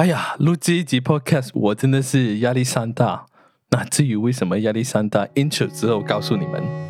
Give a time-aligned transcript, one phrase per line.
[0.00, 3.26] 哎呀，录这一集 Podcast，我真的是压力山大。
[3.68, 6.89] 那至于为什么压力山大，Intro 之后告诉你们。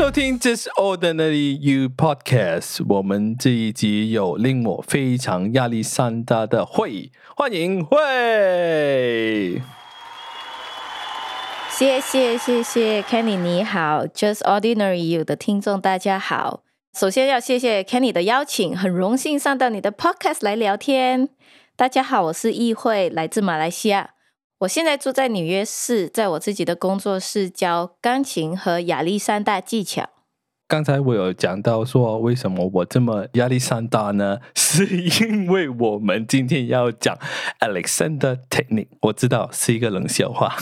[0.00, 2.76] 收听《Just Ordinary You Podcast》。
[2.88, 9.60] 我们这一集有令我非常压力山大的会，欢迎会。
[11.68, 16.62] 谢谢谢谢，Kenny 你好，《Just Ordinary You》的听众大家好。
[16.98, 21.28] 首先要谢谢 Kenny 的邀请，很荣幸上到你的 Podcast 来聊天。
[21.76, 24.12] 大家好，我是易慧，来自马来西亚。
[24.60, 30.10] 我现在住在纽约市，在我自己的工作室教钢琴和亚历山大技巧。
[30.68, 34.40] 刚才我有讲到说，为什么我这么亚历山大呢？
[34.54, 37.18] 是因为我们今天要讲
[37.60, 40.54] Alexander Technique，我知道是一个冷笑话。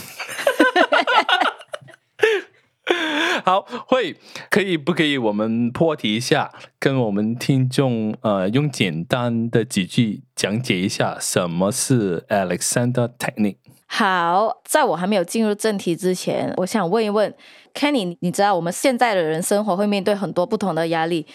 [3.45, 4.17] 好，会
[4.49, 13.57] 可以不可以我们破题一下，跟我们听众呃用简单的几句讲解一下什么是 Alexander Technique。
[13.91, 17.35] 好，在我还没有进入正题之前，我想问一问
[17.73, 21.27] Kenny，你知道我们现在的人生活会面对很多不同的压力，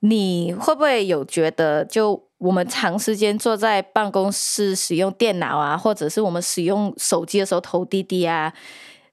[0.00, 8.52] 你会不会有觉得，就我们长时间坐在办公室使用电脑啊，或者是我们使用手机的时候投滴滴啊，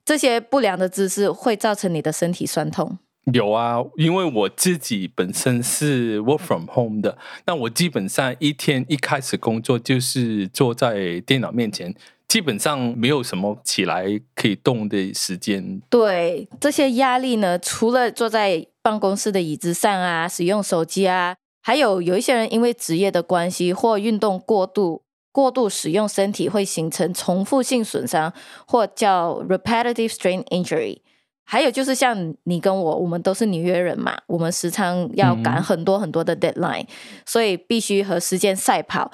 [0.06, 2.98] 这些不良的姿势会造成你的身体酸痛？
[3.34, 11.94] 有啊，因为我自己本身是 work from home 的，那我基本上一天一开始工作就是坐在电脑面前。
[12.30, 15.82] 基本上没有什么起来可以动的时间。
[15.90, 28.32] 对，这些压力呢，除了坐在办公室的椅子上啊，使用手机啊，还有有一些人因为职业的关系或运动过度、过度使用身体，会形成重复性损伤，
[28.68, 31.00] 或叫 repetitive strain injury。
[31.44, 36.88] 还有就是像你跟我，我们都是纽约人嘛，我们时常要赶很多很多的 deadline，、嗯、
[37.26, 39.12] 所以必须和时间赛跑。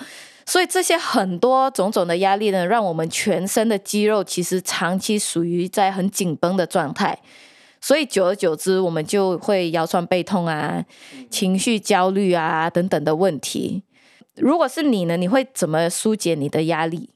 [0.48, 7.18] 所以这些很多种种的压力呢，让我们全身的肌肉其实长期属于在很紧绷的状态，
[7.82, 10.86] 所以久而久之，我们就会腰酸背痛啊、
[11.32, 13.82] 情绪焦虑啊等等的问题。
[14.36, 17.10] 如果是你呢，你会怎么疏解你的压力？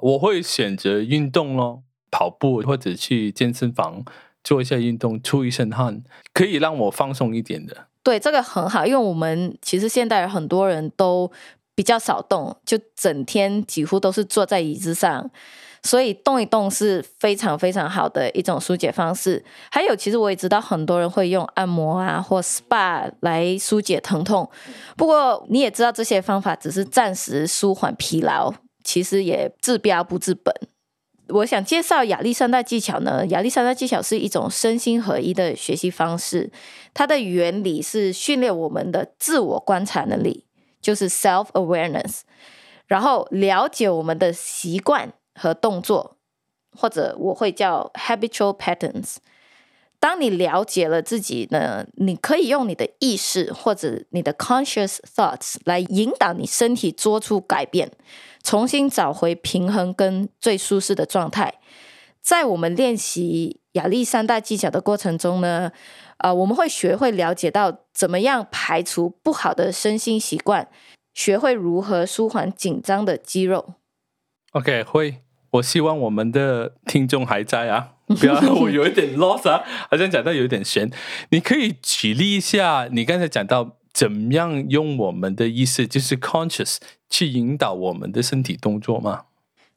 [0.00, 4.04] 我会选择运动咯，跑步或者去健身房
[4.42, 6.02] 做一下运动，出一身汗，
[6.34, 7.86] 可以让我放松一点的。
[8.02, 11.30] 对，这个很好，因为我们其实现代很多人都。
[11.76, 15.30] 比较少动，就整天几乎都是坐在椅子上，
[15.82, 19.44] 所以动一动是非常非常好的一种疏解方式。
[19.70, 24.50] 还有，其实我也知道很多人会用按摩啊或 SPA 来疏解疼痛，
[24.96, 30.52] 不过你也知道这些方法只是暂时舒缓疲劳，其实也治标不治本。
[31.28, 36.50] 我想介绍亚历山大技巧呢，亚历山大技巧是一种身心合一的学习方式，
[36.94, 40.45] 它的原理是训练我们的自我观察能力。
[40.86, 42.20] 就是 self awareness，
[42.86, 46.16] 然后了解我们的习惯和动作，
[46.70, 49.16] 或者我会叫 habitual patterns。
[49.98, 57.90] 当你了解了自己呢，你可以用你的意识或者你的 conscious thoughts 来引导你身体做出改变，
[58.44, 61.54] 重新找回平衡跟最舒适的状态。
[62.22, 65.72] 在我们练习亚历山大技巧的过程中呢，
[66.18, 70.68] 啊、呃，我们会学会了解到怎么样排除不好的身心习惯，
[71.14, 73.74] 学会如何舒缓紧张的肌肉。
[74.52, 75.22] OK，会。
[75.52, 80.90] 我希望我们的听众还在啊， 不要我有一点 lost 啊，好像讲到有一点悬。
[81.30, 86.76] 你可以举例一下，你刚才讲到怎么样用我们的意思，就是 conscious
[87.08, 89.26] 去引导我们的身体动作吗？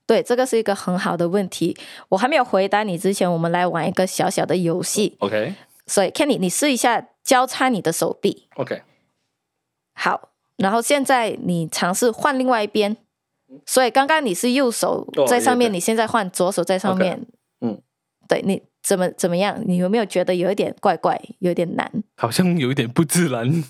[0.09, 1.77] 对，这个是一个很好的问题。
[2.09, 5.15] 我还没有回答你之前，我们来玩一个小小的游戏。
[5.19, 5.53] OK。
[5.85, 8.47] 所以，Kenny，你试一下交叉你的手臂。
[8.55, 8.81] OK，
[9.93, 10.31] 好。
[10.57, 12.97] 然后现在你尝试换另外一边。
[13.67, 17.19] 所以刚刚你是右手在上面，oh, 你现在换左手在上面。
[17.19, 17.23] Okay.
[17.61, 17.81] 嗯，
[18.27, 19.61] 对，你怎么怎么样？
[19.63, 21.91] 你有没有觉得有一点怪怪，有点难？
[22.15, 23.63] 好像有一点不自然。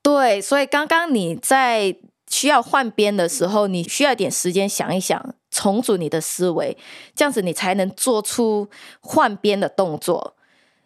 [0.00, 1.96] 对，所以刚刚你在
[2.30, 6.78] 需要换边的时候，你需要一点时间想一想，重组你的思维，
[7.14, 8.68] 这样子你才能做出
[9.00, 10.36] 换边的动作。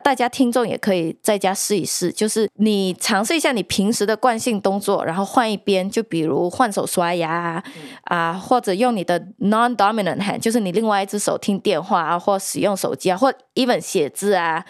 [0.02, 7.64] 大家听众也可以在家试一试，就是你尝试一下你平时的惯性动作，然后换一边，就比如换手刷牙啊，
[8.10, 14.62] 嗯、啊，或者用你的 non-dominant hand，就是你另外一只手听电话啊，或使用手机啊，或 even 写字啊，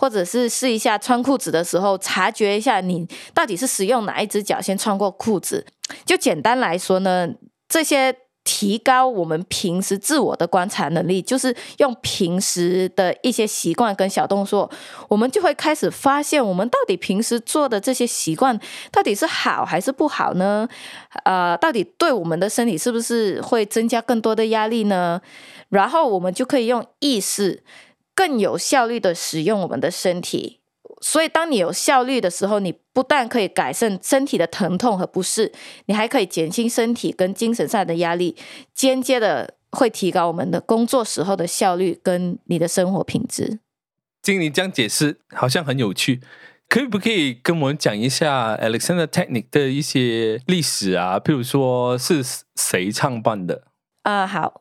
[0.00, 5.66] 或者是试一下穿裤子的时候，察觉一下你到底是使用哪一只脚先穿过裤子。
[6.06, 7.28] 就简单来说呢，
[7.68, 8.16] 这些。
[8.42, 14.68] 提高我们平时自我的观察能力，就是用平时的一些习惯跟小动作，
[15.08, 18.58] 我们就会开始发现，我们到底平时做的这些习惯
[18.90, 20.66] 到底是好还是不好呢？
[21.24, 25.20] 呃，到底对我们的身体是不是会增加更多的压力呢？
[25.68, 27.62] 然后我们就可以用意识
[28.20, 30.60] 更有效率的使用我们的身体。
[31.00, 35.50] 所以，当你有效率的时候，你不但可以改善身体的疼痛和不适，
[35.86, 38.36] 你还可以减轻身体跟精神上的压力，
[38.74, 43.60] 间接的会提高我们的工作时候的效率跟你的生活品质。
[44.20, 46.20] 经你这样解释，好像很有趣，
[46.68, 51.18] 可以不可以跟我们讲一下 Alexander Technique 的一些历史啊？
[51.18, 52.22] 譬如说是
[52.56, 53.62] 谁创办的？
[54.02, 54.60] 啊，好。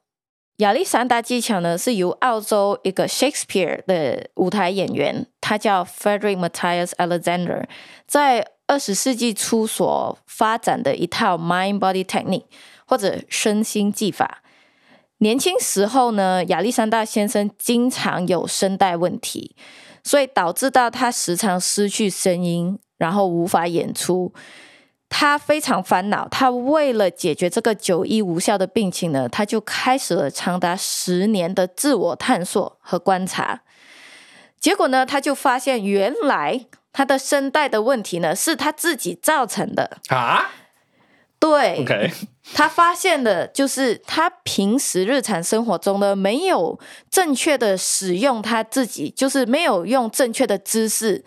[0.60, 7.64] 亚历山大技巧呢，是由澳洲一个 Shakespeare 的舞台演员，他叫 Frederick Matthias Alexander，
[8.06, 12.44] 在二十世纪初所发展的一套 Mind Body Technique
[12.86, 14.44] 或者身心技法。
[15.20, 19.56] 年轻时候呢，亚历山大先生经常有声带问题，
[20.04, 24.34] 所以导致到他时常失去声音，然后无法演出。
[25.10, 33.62] 他非常烦恼，他为了解决这个久医无效的病情呢，他就开始了长达十年的自我探索和观察。
[34.60, 40.52] 结果呢，他就发现原来他的声带的问题呢是他自己造成的啊。
[41.40, 42.12] 对，OK，
[42.54, 46.78] 他发现的就是他平时日常生活中呢没有
[47.10, 51.24] 正确的使用他自己，就是没有用正确的姿势。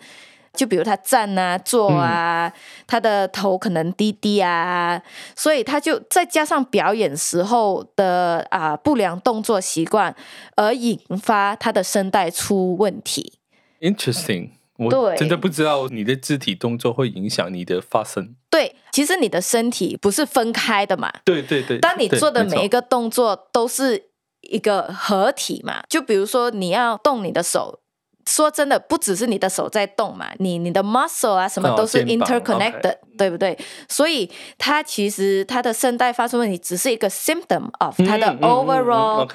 [0.55, 2.53] 就比如他站啊、坐啊，嗯、
[2.85, 5.01] 他的头可能低低啊，
[5.35, 10.15] 所以他就再加上表演时候的啊不良动作习惯，
[10.55, 13.33] 而引发他的声带出问题。
[13.79, 18.35] Interesting，我真的不知道你的肢体动作会影响你的发声。
[18.51, 21.11] 对，其实你的身体不是分开的嘛。
[21.25, 21.79] 对对对。
[21.79, 24.09] 当你做的每一个动作都是
[24.41, 27.79] 一个合体嘛，就比如说你要动你的手。
[28.27, 33.17] 说真的，不只是你的手在动嘛，你你的 muscle 啊什么都是 interconnected，、oh, okay.
[33.17, 33.57] 对不对？
[33.89, 39.27] 所以它其实它的声带发出问题只是一个 symptom of 它的 overall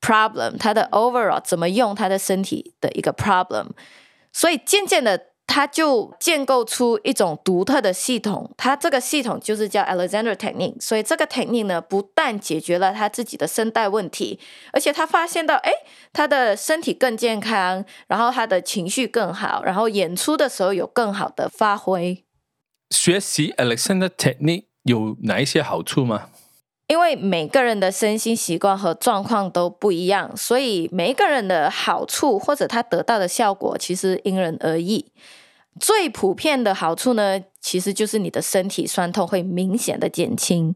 [0.00, 3.68] problem，它的 overall 怎么用它的身体的一个 problem，
[4.32, 5.27] 所以渐渐的。
[5.48, 10.78] 他就建构出一种独特的系统，他这个系统就是叫 Alexander Technique。
[10.78, 14.38] 所以这个 Technique 呢，不但解决了他自己的声带问题，
[14.72, 15.72] 而且他发现到，哎，
[16.12, 22.24] 他的身体更健康，然后他的情绪更好，然后演出的时候有更好的发挥。
[22.90, 26.28] 学习 Alexander Technique 有哪一些好处吗？
[26.88, 35.12] 因为每个人的身心习惯和状况都不一样，所以每一个人的好处或者他得到的效果其实因人而异。
[35.78, 40.74] 最普遍的好处呢，其实就是你的身体酸痛会明显的减轻。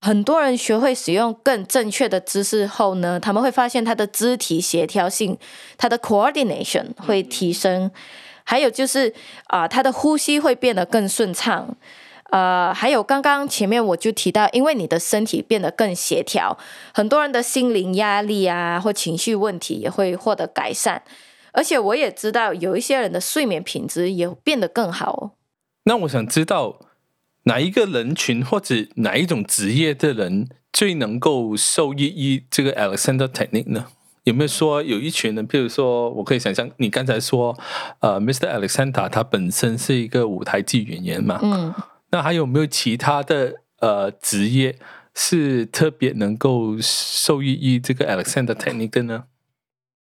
[0.00, 5.38] 很多人学会使用更正确的姿势后呢，他们会发现他的肢体协调性，
[5.76, 7.90] 他的 coordination 会提升。
[8.44, 9.14] 还有就是
[9.46, 11.76] 啊、呃，他的呼吸会变得更顺畅。
[12.34, 16.58] 呃，还有刚刚前面我就提到，因为你的身体变得更协调，
[16.92, 21.04] 很多人的心灵压力啊或情绪问题也会获得改善。
[21.52, 25.30] 而且我也知道，有一些人的睡眠品质也变得更好哦。
[25.84, 26.80] 那我想知道，
[27.44, 33.86] 哪一个人群或者哪一种职业的人最能够受益于这个 Alexander Technique 呢？
[34.24, 37.56] 有没有说有一群人，譬如说，我可以想象你刚才说，
[38.00, 38.52] 呃，Mr.
[38.52, 41.38] Alexander 他本身是一个舞台剧演员嘛？
[41.40, 41.72] 嗯。
[42.14, 44.78] 那还有没有其他的呃职业
[45.16, 49.24] 是特别能够受益于这个 Alexander Technique 呢？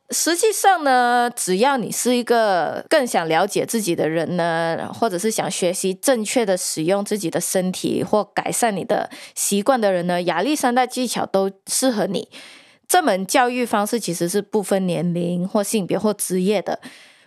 [0.09, 12.31] 实际上呢，只要你是一个更想了解自己的人呢，或者是想学习正确的使用自己的身体或改善你的习惯的人呢，亚历山大技巧都适合你。
[12.89, 16.81] 这门教育方式其实是不分年龄或性别或职业的。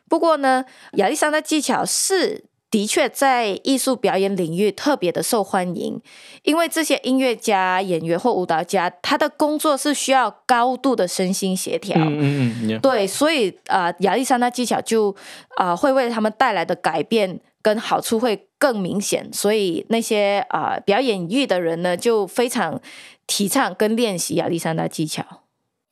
[0.10, 2.46] 不过呢，亚历山大技巧是。
[2.72, 6.02] 的确，在艺术表演领域特别的受欢迎，
[6.44, 11.98] 因为这些音乐家、演员或舞蹈家，他的工作是需要高度的身心协调。
[12.00, 15.12] 嗯嗯嗯，对，所以啊、呃，亚历山大技巧就
[15.58, 19.30] 啊、呃，会为他们带来的改变跟好处会更明显。
[19.34, 22.80] 所以那些啊、呃，表演欲的人呢，就非常
[23.28, 25.44] 提倡跟练习亚历山大技巧。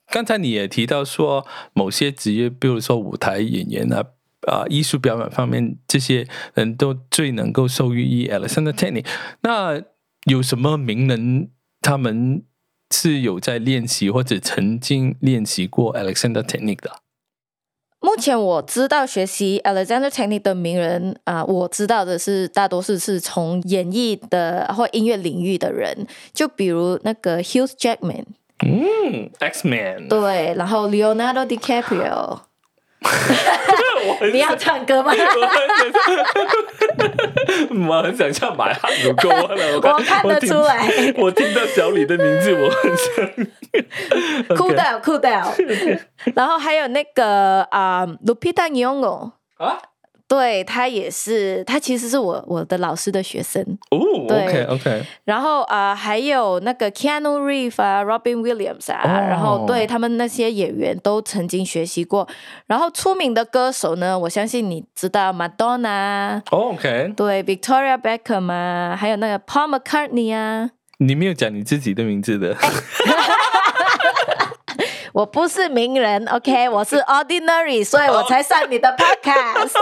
[0.10, 4.06] 刚才你也提到说，某些职业，比如说舞台演员啊。
[4.48, 9.06] 啊，艺术表演方面，这些人都最能够受益于 Alexander Technique。
[9.42, 9.82] 那
[10.26, 11.50] 有什么名人
[11.82, 12.44] 他们
[12.90, 16.92] 是有在练习或者曾经练习过 Alexander Technique 的？
[18.02, 28.24] 目前我知道学习 Alexander Technique 的名人啊、呃，我知道的是大多数是从演艺的或音乐领域的人，就比如那个 Hugh Jackman，
[28.66, 32.40] 嗯，X-Man，对，然后 Leonardo DiCaprio。
[34.34, 35.14] 你要唱歌吗？
[37.90, 39.76] 我很想唱马哈鲁歌了。
[39.76, 40.88] 我看得出来。
[41.18, 44.56] 我，我听到小李的名字，我很想。
[44.58, 45.54] 酷掉酷掉。
[46.36, 49.78] 然后还有那个啊，Lupita Nyong'o 啊。
[50.30, 53.60] 对，他也是，他其实是我我的老师的学生
[53.90, 53.98] 哦。
[54.30, 55.04] OK OK。
[55.26, 62.28] 然后啊、呃，还有那个 Keanu Reeves 啊，Robin Williams 啊，哦、然后对他们那些演员都曾经学习过。
[62.68, 66.40] 然后出名的歌手呢，我相信你知道 Madonna。
[66.52, 67.12] 哦、OK。
[67.18, 70.70] 对，Victoria Beckham 啊，还有那个 Paul McCartney 啊。
[71.00, 72.56] 你没有讲你自己的名字的。
[75.14, 79.76] 我不是名人，OK，我是 ordinary， 所以我才上你的 podcast。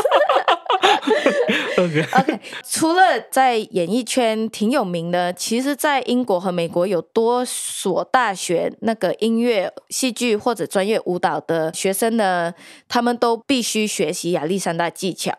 [1.78, 12.54] OK OK，除了在演艺圈挺有名的，其实，在英国和美国有多所大学那个音乐、戏剧或者专业舞蹈的学生呢，
[12.88, 15.34] 他们都必须学习亚历山大技巧。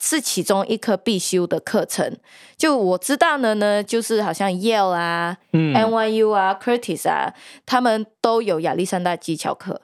[0.00, 2.16] 是其中一科必修的课程。
[2.56, 7.34] 就我知道的呢，就是好像 Yale 啊、嗯、NYU 啊、Curtis 啊，
[7.66, 9.82] 他们都有亚历山大技巧课。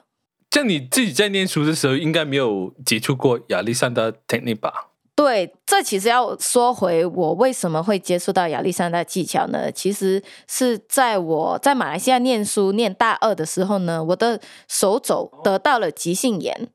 [0.51, 4.87] 像你自己在念书的时候，应该没有接触过亚历山大 technique 吧？
[5.15, 9.71] 对，这其实要说回我为什么会接触到亚历山大技巧呢？
[9.71, 16.69] 其实是在我在马来西亚念书念大二的时候呢，我的手肘得到了急性炎。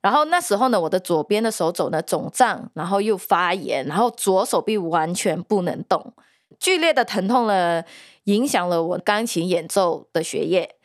[0.00, 6.14] 然后那时候呢，我的左边的手肘呢肿胀，然后又发炎，然后左手臂完全不能动，
[6.60, 7.82] 剧烈的疼痛呢，
[8.24, 10.76] 影响了我钢琴演奏的学业。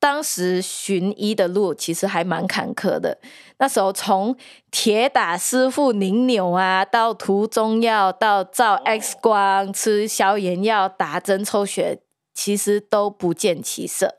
[0.00, 3.18] 当时寻医的路其实还蛮坎坷的，
[3.58, 4.34] 那时候从
[4.70, 12.00] 铁打师傅拧扭啊，到涂中药，到照 X 光，吃消炎药，打针抽血，
[12.32, 14.16] 其实都不见起色。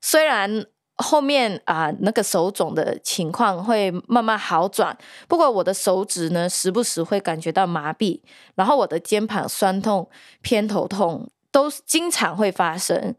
[0.00, 0.64] 虽然。
[0.98, 4.96] 后面啊，那个手肿的情况会慢慢好转，
[5.28, 8.20] 不过我的手指呢，时不时会感觉到麻痹，
[8.54, 10.08] 然后我的肩膀酸痛、
[10.40, 13.14] 偏头痛都经常会发生，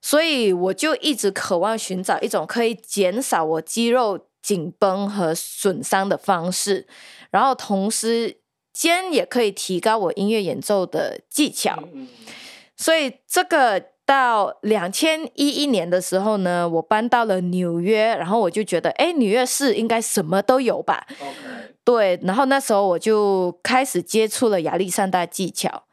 [0.00, 6.86] 所以我就一直渴望寻找一种可以减少我肌肉紧绷和损伤的方式，
[7.30, 8.38] 然后同时
[8.72, 11.82] 间也可以提高我音乐演奏的技巧，
[12.76, 13.93] 所以这个。
[14.06, 21.06] 到两千一一年的时候呢，我搬到了纽约，然后我就觉得，哎，纽约市应该什么都有吧.
[21.84, 25.84] 对，然后那时候我就开始接触了亚历山大技巧，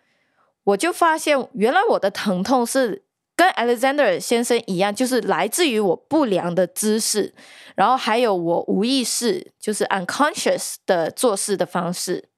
[0.64, 3.04] 我就发现原来我的疼痛是
[3.36, 7.34] 跟 Alexander 先生一样，就是来自于我不良的姿势，
[7.76, 12.30] 然后还有我无意识，就是 unconscious 的做事的方式。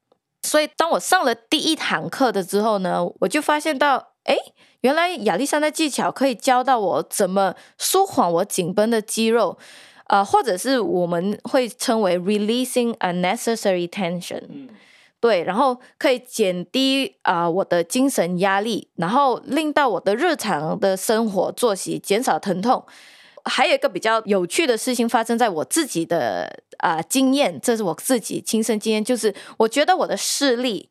[0.41, 4.37] 所以当我上了第一堂课的之后呢，我就发现到，哎。
[4.83, 9.57] 原来亚历山大技巧可以教到我怎么舒缓我紧绷的肌肉，
[10.07, 14.67] 啊、呃，或者是我们会称为 releasing unnecessary tension，、嗯、
[15.21, 22.83] 对，然后可以减低啊、呃、我的精神压力，然后令到我的日常的生活作息减少疼痛。
[23.45, 30.89] 还有一个比较有趣的事情发生在我自己的啊、呃、经验，这是我自己亲身经验，就是我觉得我的视力。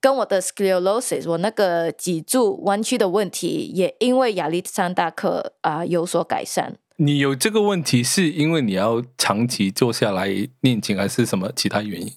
[0.00, 6.76] 跟我的 sclerosis，我那个脊柱弯曲的问题，也因为亚历山大课啊、有所改善。
[6.96, 12.12] 你有这个问题，是因为你要长期坐下来念经，还是什么其他原因？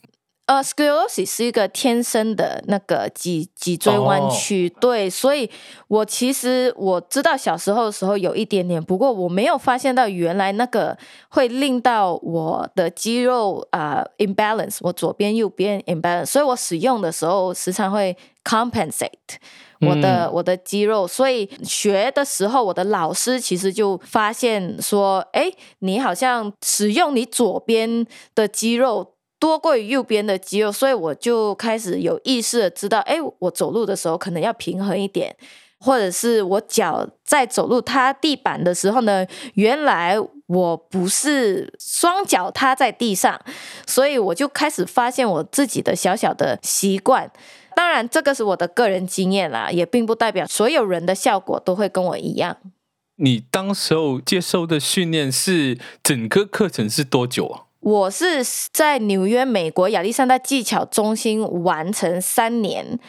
[0.51, 5.50] 呃，scoliosis 是一个天生的那个脊脊椎弯曲，哦、对，所以
[5.88, 10.98] 我其实我知道小时候的时候有一点点，不过我没有发现到原来那个
[11.29, 19.38] 会令到我的肌肉啊、呃、imbalance，我左边右边 imbalance，所以我使用的时候时常会 compensate
[19.79, 28.05] 我的、嗯、我的肌肉，所以学的时候我的老师其实就发现说，哎，你好像使用你左边
[28.36, 29.13] 的肌肉。
[29.41, 35.36] 多过于右边的肌肉，所以我就开始有意识的知道，哎，我走路的时候可能要平衡一点，
[35.79, 43.41] 或者是我脚在走路踏地板的时候呢，原来我不是双脚踏在地上，
[43.88, 47.31] 所以我就开始发现我自己的小小的习惯。
[47.75, 52.57] 当然，这个是我的个人经验啦，也并不代表所有人的效果都会跟我一样。
[53.15, 57.70] 你当时候接受的训练是整个课程是多久啊？
[57.81, 63.00] 我是在纽约美国亚历山大技巧中心完成三年，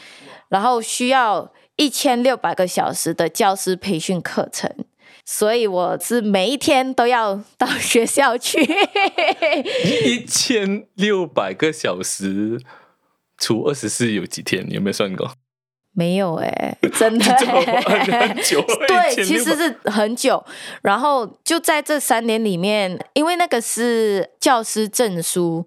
[0.49, 4.71] 然后需要一千六百个小时的教师培训课程。
[5.25, 8.61] 所以我是每一天都要到学校去。
[10.05, 12.61] 一千六百个小时
[13.39, 14.67] 除二十四有几天？
[14.69, 15.33] 你有没有算过？
[15.93, 17.81] 没有哎、欸， 真的、欸、
[18.27, 18.65] 很久。
[18.89, 20.45] 对，其实是很久。
[20.83, 25.67] 然后就在这三年里面，因为那个是教师证书。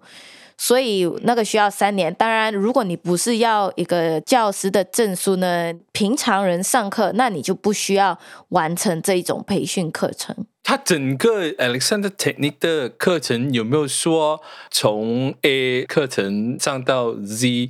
[0.58, 2.14] 所以那个需要三年。
[2.14, 8.18] 当然，如果你不是要一个教师的证书呢，平常人上课，那你就不需要
[8.48, 10.34] 完成这一种培训课程。
[10.62, 14.40] 他整个 Alexander Technique 的课程有没有说
[14.70, 17.68] 从 A 课程上到 Z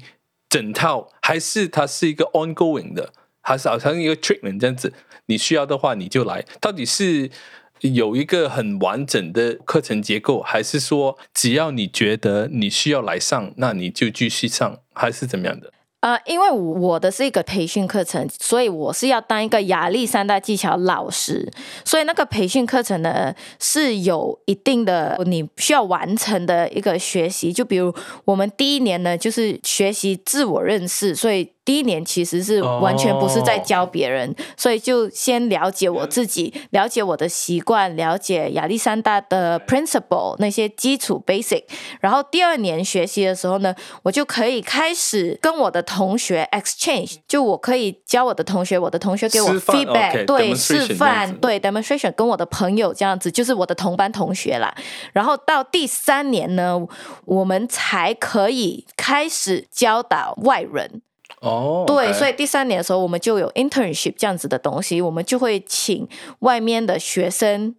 [0.48, 4.92] 整套，还是它是一个 ongoing 的，还是好像一个 treatment 这样子？
[5.26, 7.30] 你需要的话你就来，到底是？
[7.80, 15.70] 有一个很完整的课程结构，还是说只要你觉得你需要来上，那你就继续上，还是怎么样的？
[16.06, 21.50] 呃，因为我的是一个培训课程，所以我是要当一个亚历山大技巧老师，
[21.84, 27.92] 所以那个培训课程呢是有一定的你需要完成的一个学习，就比如
[28.24, 31.55] 我们第一年呢就是学习自我认识，所以。
[31.66, 34.46] 第一年其实是完全不是在教别人，oh.
[34.56, 41.64] 所以就先了解我自己，了解我的习惯，了解亚历山大的 principle 那些基础 basic。
[42.00, 54.72] 然后第二年学习的时候呢，我就可以开始跟我的同学 exchange，就我可以教我的同学，我的同学给我 feedback，对示范，对 demonstration，跟我的朋友这样子，就是我的同班同学啦。
[55.12, 56.86] 然后到第三年呢，
[57.24, 61.02] 我们才可以开始教导外人。
[61.46, 61.86] 哦，oh.
[61.86, 66.06] 对，所以第三年的时候，我们就有 internship 这样子的东西，我们就会请
[66.40, 67.74] 外面的学生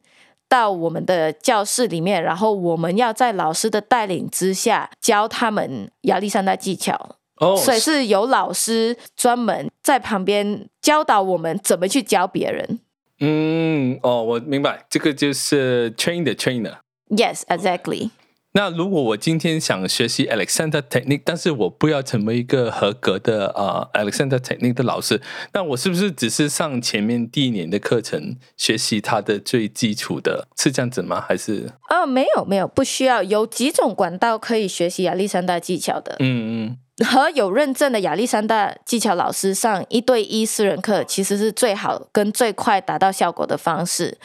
[0.47, 7.17] 到我们的教室里面，然后我们要在老师的带领之下教他们亚历山大技巧。
[7.39, 12.79] 哦，oh, 所以是有老师专门在旁边教导我们怎么去教别人。
[13.19, 16.77] 嗯，哦，我明白，这个就是 train the trainer。
[17.09, 18.09] Yes, exactly.
[18.57, 25.21] 那如果我今天想学习 Alexander Technique，但是我不要成为一个合格的呃 Alexander Technique 的老师，
[25.53, 31.21] 那我是不是只是上前面第一年的课程，学习它的最基础的，是这样子吗？
[31.21, 31.71] 还是？
[31.91, 36.15] 哦，没有没有，不需要，有几种管道可以学习亚历山大技巧的。
[36.17, 44.17] 嗯嗯，和有认证的亚历山大技巧老师上一对一私人课，其实是最好跟最快达到效果的方式。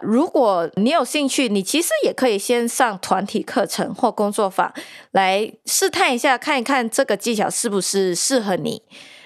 [0.00, 4.72] 如果你有兴趣，你其实也可以先上团体课程或工作坊
[5.10, 8.82] 来试探一下，看一看这个技巧是不是适合你。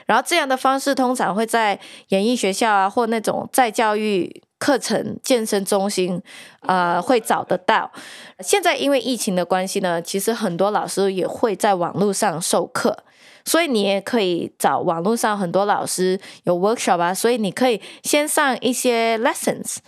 [0.06, 6.20] 然后这样的方式通常会在演艺学校啊，或那种再教育课程、健身中心
[6.60, 7.90] 啊，会找得到。
[8.40, 13.04] 现在因为疫情的关系呢，其实很多老师也会在网络上授课。
[13.44, 19.78] 所以你也可以找网络上很多老师有 workshop 啊，所以你可以先上一些 lessons。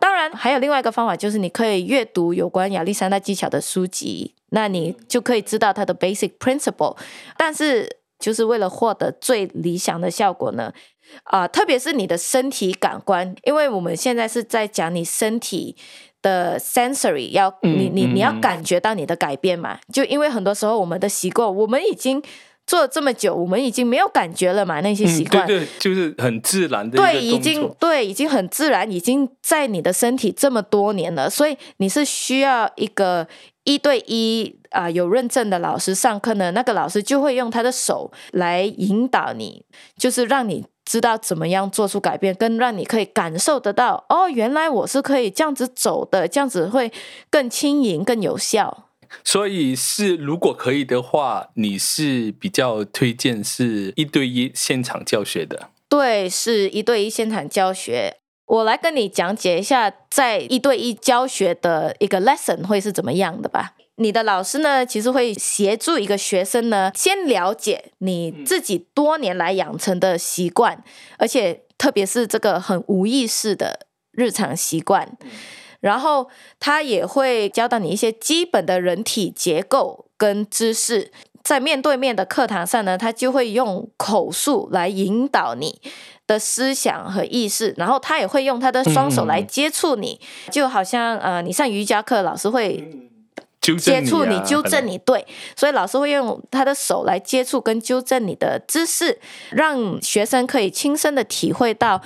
[0.00, 6.96] 当然，还有另外一个方法，就是你可以阅读有关亚历山大技巧的书籍，那你就可以知道它的 basic principle。
[7.38, 10.72] 但是，就是为了获得最理想的效果呢，
[11.24, 15.76] 啊、呃，特别是你的身体感官，因为我们现在是在讲你身体
[16.20, 19.78] 的 sensory，要你你你要感觉到你的改变嘛。
[19.92, 22.20] 就因为很多时候我们的习惯，我们已经。
[22.66, 24.80] 做了这么久，我们已经没有感觉了嘛？
[24.80, 26.96] 那些习惯，嗯、对对，就是很自然的。
[26.96, 31.28] 对，已经对，已经很自然，已经在你的身体这么多年了。
[31.28, 33.26] 所以你是需要一个
[33.64, 36.52] 一对一啊、呃，有认证的老师上课呢。
[36.52, 39.64] 那个老师就会用他的手来引导你，
[39.98, 46.90] 就是让你知道怎么样做出改变，跟让你可以感受得到哦，原来我是可以这样子走的，这样子会
[47.30, 48.88] 更轻盈、更有效。
[49.22, 55.70] 所以是，如果可以的话，你是比较推荐是一对一现场教学的。
[55.88, 58.16] 对，是一对一现场教学。
[58.46, 63.74] 我来跟你讲解一下，在一对一教学的一个 lesson 会是怎么样的吧。
[63.96, 70.82] 你的老师呢，其实会协助一个学生呢，先了解你自己多年来养成的习惯，
[71.16, 75.16] 而且特别是这个很无意识的日常习惯。
[75.84, 76.26] 然后
[76.58, 85.82] 他也会教导你一些基本的人体结构跟知识，在面对面的课堂上呢，他就会用口述来引导你
[86.26, 93.10] 的思想和意识，然后他也会用他的双手来接触你，嗯、就好像呃，你上瑜伽课，老师会。
[93.72, 99.18] 接触你，纠正你，对，所以老师会用他的手来接触跟纠正你的姿势，
[99.52, 102.00] 让学生可以亲身的体会到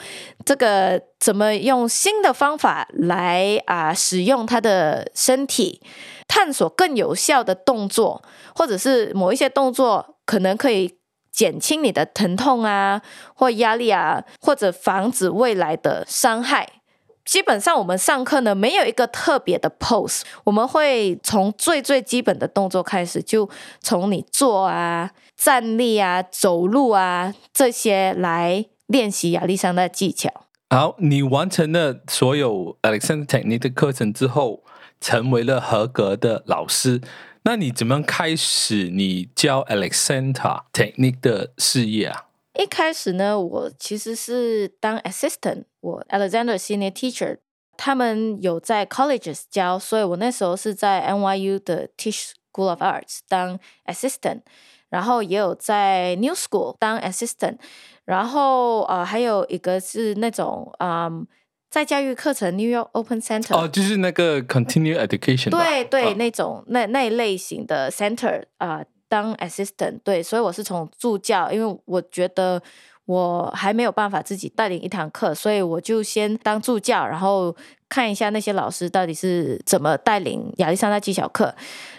[0.44, 5.82] 这个怎么用新的方法来啊使用他的身体，
[6.28, 8.22] 探索更有效的动作，
[8.54, 10.98] 或者是某一些动作可能可以
[11.32, 13.02] 减轻你的疼痛啊
[13.34, 16.68] 或压力啊，或者防止未来的伤害。
[17.28, 23.46] 基本上我们上课呢，没有一个特别的 pose，我们会从最最基本的动作开始，就
[23.82, 30.30] 从你坐啊、站立啊、走路啊这些来练习亚历山大技巧。
[30.70, 34.62] 好，你完成了所有 Alexander Technique 的课程之后，
[34.98, 37.02] 成为了合格的老师。
[37.42, 42.27] 那你怎么样开始你教 Alexander Technique 的事业啊？
[42.60, 47.38] 一开始呢，我其实是当 assistant，我 Alexander Senior Teacher，
[47.76, 54.40] 他们有在 colleges 教，所以我那时候是在 NYU 的 Tisch School of Arts 当 assistant，
[54.88, 57.58] 然后也有在 New School 当 assistant，
[58.04, 61.24] 然后呃还有一个是那种嗯
[61.70, 68.86] 在教育课程 New York Open Center，哦，就是那个 Continue Education，对对，哦、那种那那一类型的 center 啊、呃。
[69.08, 72.62] 当 assistant 对，所以我是从助教，因为我觉得
[73.06, 77.54] 我还没有办法自己带领一堂课，所以我就先当助教，然后
[77.88, 81.54] 看一下那些老师到底是怎么带领亚历山大技巧课。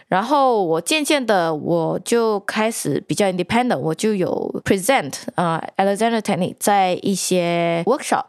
[0.08, 8.26] 然后我渐渐的我就开始比较 independent，我就有 present 啊、Alexander Technique 在一些 workshop，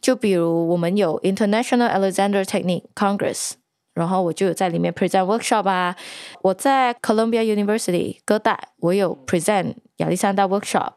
[0.00, 3.52] 就比如我们有 International Alexander Technique Congress。
[3.94, 5.94] 然后我就有在里面 present workshop 啊，
[6.42, 10.92] 我在 Columbia University 哥大，我有 present 亚历山大 workshop，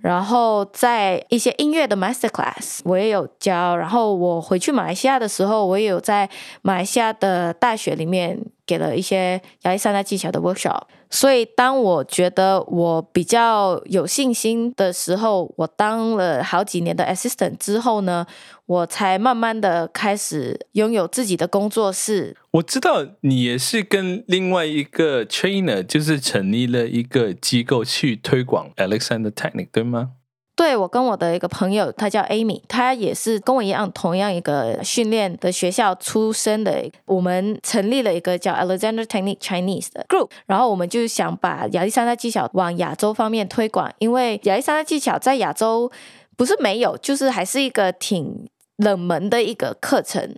[0.00, 6.28] 然后在一些音乐的 master class 我也有教，然后我回去马来西亚的时候，我也有在
[6.62, 10.82] 马来西亚的大学里面给了一些亚历山大技巧的 workshop。
[11.08, 18.26] 所以，当我觉得我比较有信心的时候，我当了好几年的 assistant 之后呢，
[18.66, 22.36] 我才慢慢的开始拥有自己的工作室。
[22.50, 30.10] 我知道你也是跟另外一个 trainer，就是成立了一个机构去推广 Alexander Technique，对吗？
[30.56, 36.82] 对，我跟我的一个朋友，他叫 Amy，他也是跟我一样，同样一个训练的学校出身的。
[37.04, 45.92] 我们成立了一个叫 Alexander Technique Chinese 的 group，然后我们就想把亚历山大技巧往亚洲方面推广，因为亚历山大技巧在亚洲
[46.38, 50.36] 不是没有，就是还是一个挺冷门的一个课程。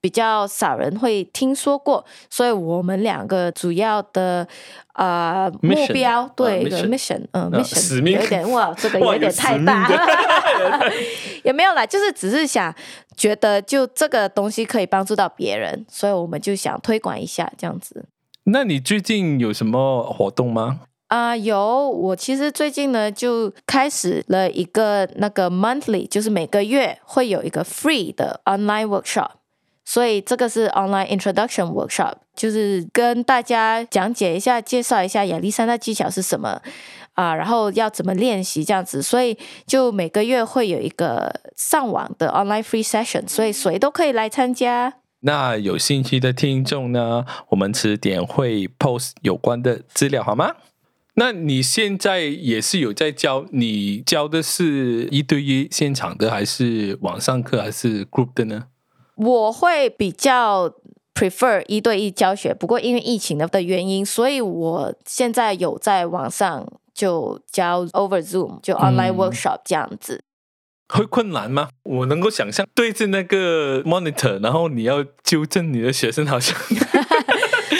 [0.00, 4.46] 比较少人会听说过，所以我们两个主要的
[4.92, 9.88] 啊、呃、目标对的 mission，嗯，mission 有点哇，这个有点太大，
[11.42, 12.74] 也没有啦，就是只是想
[13.16, 18.06] 觉得就这个东西可以帮助到别人，所以我们就想推广一下这样子。
[18.44, 20.80] 那你最近有什么活动吗？
[21.08, 29.30] 啊、呃，有，我其实最近呢就开始了一个那个 monthly，就是每个月会有一个 free 的 online workshop。
[29.88, 36.60] 所以这个是 online introduction workshop，就是跟大家讲解一下、介绍一下亚历山大技巧是什么
[37.14, 39.00] 啊，然后要怎么练习这样子。
[39.00, 44.92] 所以就每个月会有一个上网的 online free session，所以谁都可以来参加。
[45.20, 50.56] 那有兴趣的听众呢，我们迟点会 post 有关的资料，好吗？
[51.14, 58.66] 那你现在也是有在教，你教的是一对一现场的，还是网上课，还是 group 的呢？
[59.18, 60.72] 我会比较
[61.12, 70.22] prefer 一对一教学，不过因为疫情的的原因，所以我现在有在网上就教 over Zoom，就 online workshop 这样子。
[70.88, 71.68] 会困难吗？
[71.82, 76.56] 我能够想象对着那个 monitor，然后你要纠正你的学生，好像。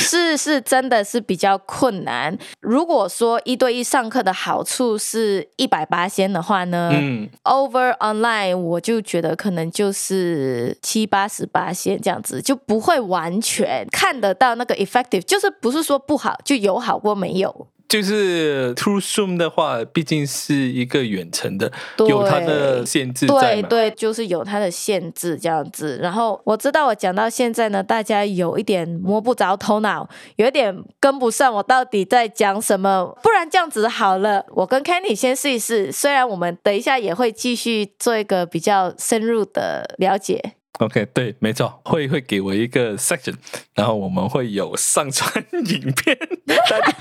[0.08, 2.36] 是是，真的是比较困难。
[2.60, 17.68] 如果说一对一上课的好处是一百八先的话呢，嗯，over online 我就觉得可能就是七八十八先这样子，就不会完全看得到那个 effective，就是不是说不好，就有好过没有。
[17.88, 21.72] 就是 Through Zoom 的话，毕竟是一个远程的，
[22.06, 25.98] 有它的限制在对对，就是有它的限制这样子。
[26.02, 33.16] 然后我知道我讲到现在呢，大家有一点摸不着头脑，有一点跟不上我到底在讲什么。
[33.22, 35.90] 不然这样子好了，我跟 Kenny 先试一试。
[35.90, 40.57] 虽然我们等一下也会继续做一个比较深入的了解。
[40.78, 43.34] OK，对，没错，会会给我一个 section，
[43.74, 46.96] 然后我们会有上传影片， 大家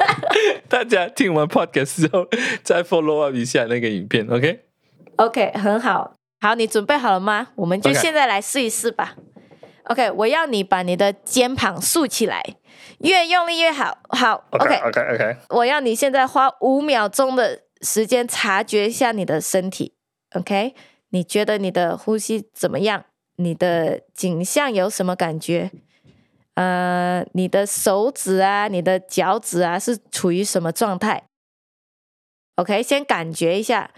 [0.68, 2.28] 大家听完 podcast 之后
[2.64, 4.60] 再 follow up 一下那个影片，OK？OK，、
[5.18, 5.52] okay?
[5.54, 7.50] okay, 很好，好，你准备好了吗？
[7.56, 9.16] 我们就现在来试一试吧。
[9.84, 12.44] OK，, okay 我要你把你的肩膀竖起来，
[13.00, 14.00] 越用力越好。
[14.10, 15.38] 好，OK，OK，OK.
[15.50, 19.94] 我要你现在花五秒钟的时间察觉一下你的身体
[20.34, 20.74] ，OK？
[21.12, 23.06] 你觉得你的呼吸怎么样？
[23.38, 25.72] 你的颈项有什么感觉？
[26.56, 31.24] 呃，你的手指啊，你的脚趾啊，是处于什么状态
[32.56, 33.92] ？OK，先感觉一下。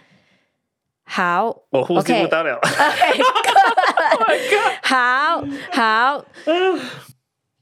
[1.06, 2.60] 好，我呼吸不到了。
[4.84, 6.24] 好好，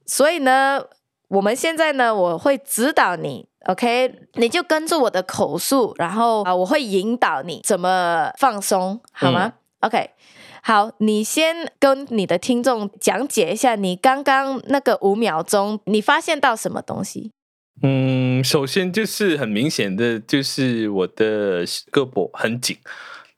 [0.05, 0.83] 所以呢，
[1.29, 9.45] 我们现在呢，我会指导你，OK，你就跟着我的口述，然后啊，我会引导你怎么放松，好吗？
[9.45, 10.09] 嗯，OK。
[10.67, 17.32] 好，你先跟你的听众讲解一下，你刚刚那个五秒钟，你发现到什么东西？
[17.82, 22.77] 嗯，首先就是很明显的，就是我的胳膊很紧，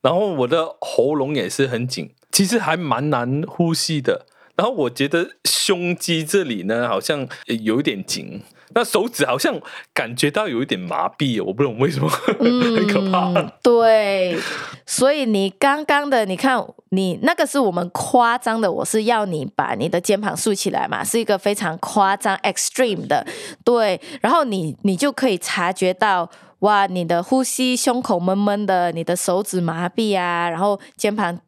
[0.02, 4.26] 然后我的喉咙也是很紧，其实还蛮难呼吸的。
[4.60, 7.26] 然后我觉得胸肌这里呢，好像
[7.63, 8.41] 有一点紧。
[8.76, 9.58] 那手指好像
[9.93, 13.41] 感觉到有一点麻痹，我不懂为什么，嗯、很可怕。
[13.63, 14.38] 对，
[14.86, 23.26] 所以你刚刚的，你看你那个是我们夸张的，我是要你把你的肩膀竖起来嘛，是一个非常夸张 extreme 的，
[23.63, 24.00] 对。
[24.19, 31.39] 然后你你就可以察觉到，哇，你的呼吸胸口闷闷的，你的手指麻痹啊，然后肩膀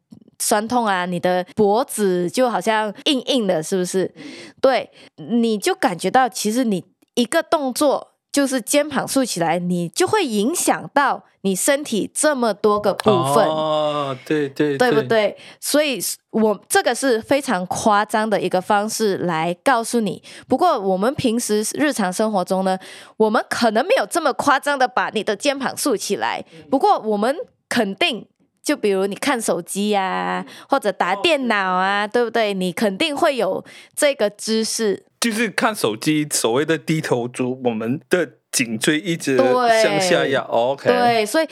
[0.42, 4.12] 酸痛啊，你的脖子就好像硬硬的，是不是？
[4.60, 6.84] 对，你就感觉到其实你。
[7.14, 13.46] 一个动作就是肩膀竖起来，你就会影响到你身体这么多个部分。
[13.46, 15.36] 哦，对对，对不对？
[15.60, 16.00] 所以
[16.30, 20.22] 我这个是非常夸张的一个方式来告诉你。
[20.48, 22.78] 不过我们平时日常生活中呢，
[23.18, 26.42] 我们可能没有这么夸张的把你的肩膀竖起来。
[26.70, 27.36] 不过我们
[27.68, 28.26] 肯定，
[28.62, 32.54] 就比如你看手机呀、啊，或者打电脑啊，对不对？
[32.54, 33.64] 你肯定会有
[33.96, 35.04] 这个姿势。
[35.20, 40.40] 就是看手机，所谓的低头族，我们的颈椎一直向下压。
[40.42, 41.46] OK，对，所以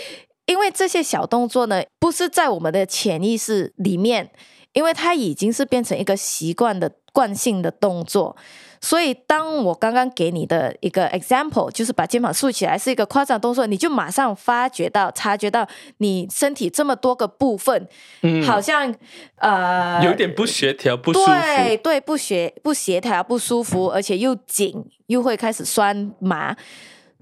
[0.46, 4.30] 因为这些小动作呢，不是在我们的潜意识里面，
[4.72, 8.36] 因为它已经是变成一个习惯的惯性的动作。
[8.82, 17.86] 所以，当我刚刚给你的一个 example，就是把肩膀竖起来是一个夸张动作，你就马上发觉到、察觉到你身体这么多个部分，
[18.22, 18.94] 嗯，好像
[19.36, 26.56] 呃有点不协调、不舒服，对对，不协不协调、不舒服，而且又紧，又会开始酸麻。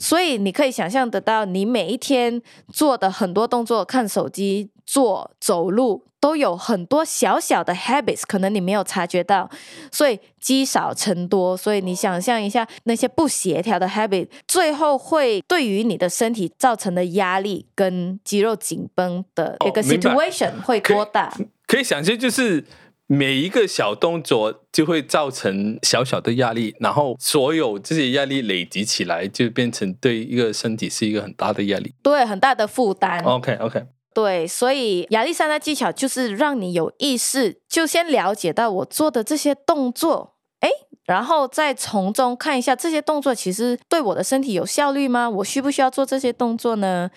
[0.01, 2.41] 所以你可以想象得到，你每一天
[2.73, 6.05] 做的很多动作，看手机、做走路。
[6.21, 9.49] 都有很多小小的 habits，可能你没有察觉到，
[9.93, 11.57] 所以积少成多。
[11.57, 21.33] 所以你想象一下，那些不协调的 habit，最后会对于你的身体造成的压力跟肌肉紧绷的一个 situation 会多大？
[21.69, 22.65] 可以，想象，就是
[23.07, 33.23] 每一个小动作就会造成小小的压力，然后所有这些压力累积起来，就变成对一个身体是一个很大的压力，对，很大的负担。
[33.23, 33.87] Okay, okay.
[34.19, 40.69] 对，所以亚历山大技巧就是让你有意识，就先了解到我做的这些动作，哎，
[41.05, 45.31] 然后再从中看一下这些动作其实对我的身体有效率吗？
[45.31, 47.09] 我需不需要做这些动作呢？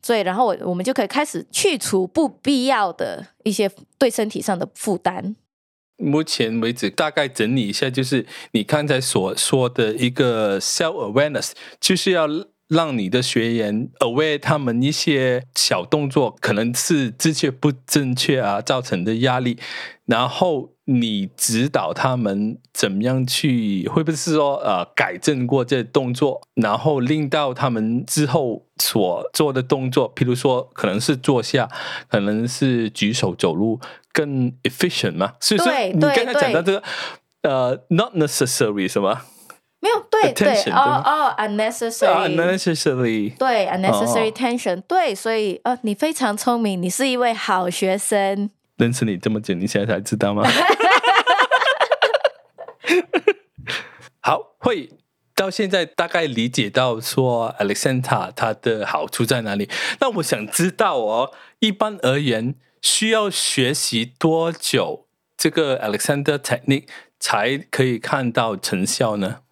[0.00, 5.34] 所以，然后我我们就可以开始去除不必要的一些对身体上的负担。
[5.96, 12.28] 目前为止，大概整理一下，就是你刚才所说的一个 self awareness，就是要。
[12.68, 19.56] 让你的学员 aware 他们一些小动作可能是正确不正确啊造成的压力，
[20.04, 31.68] 然后你指导他们怎么样去，会不会是说呃改正过这动作，然后令到他们之后所做的动作，譬如说可能是坐下，
[32.08, 33.80] 可能是举手走路
[34.12, 35.34] 更 efficient 嘛？
[35.40, 36.82] 所以说你刚才讲到这个
[37.42, 39.22] 呃 not necessary 是吗？
[39.86, 48.50] 没有对对哦哦，unnecessary，unnecessary，对 unnecessary tension，对，所以哦，你非常聪明，你是一位好学生。
[48.76, 50.42] 认识你这么久，你现在才知道吗？
[54.20, 54.90] 好，会
[55.36, 59.70] 到现在大概理解到说 Alexandra 它的好处在哪里。
[60.00, 66.88] 那我想知道哦，一般而言需要学习多久这个 Alexandra Technique
[67.20, 69.42] 才可以看到成效呢？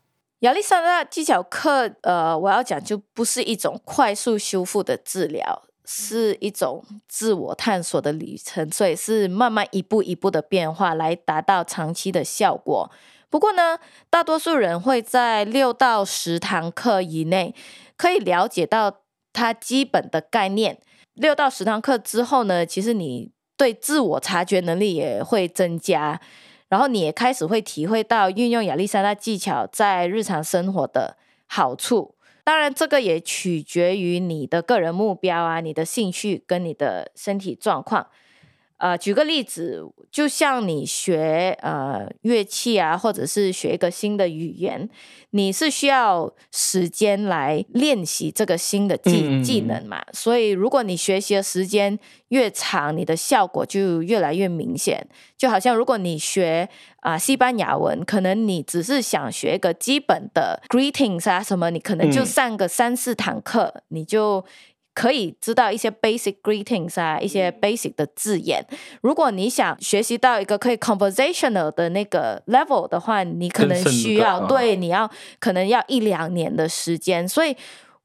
[0.45, 12.91] 亚历山大技巧课，呃，我要讲就不是一种快速修复的治疗，是一种自我探索的旅程，所以是慢慢一步一步的变化来达到长期的效果。
[13.31, 13.79] 不过呢，
[14.11, 17.55] 大多数人会在六到十堂课以内
[17.97, 19.01] 可以了解到
[19.33, 20.79] 它基本的概念。
[21.15, 26.21] 六到十堂课之后呢，其实你对自我察觉能力也会增加。
[26.69, 32.15] 然后你也开始会体会到运用亚历山大技巧在日常生活的好处。
[32.43, 38.09] 当然，这个也取决于你的个人目标啊、你的兴趣跟你的身体状况。
[38.77, 44.89] 呃，举个例子，就像你学呃乐器啊，或者是学一个新的语言，
[45.31, 50.01] 你是需要时间来练习这个新的技技能嘛。
[50.01, 55.07] 嗯、所以，如果你学习的时间越长，你的效果就越来越明显。
[55.39, 64.45] 就好像如果你学啊、呃、西班牙文，可能你只是想学一个基本的 greetings 啊什么，你可能就上个三四堂课，嗯、你就。
[64.95, 68.65] 可以知道一些 basic greetings 啊，一些 basic 的字眼。
[69.03, 77.29] 如果你想学习到一个可以 conversational 的那个 level 的话，你可能需要对，你要可能要一两年的时间。
[77.29, 77.57] 所以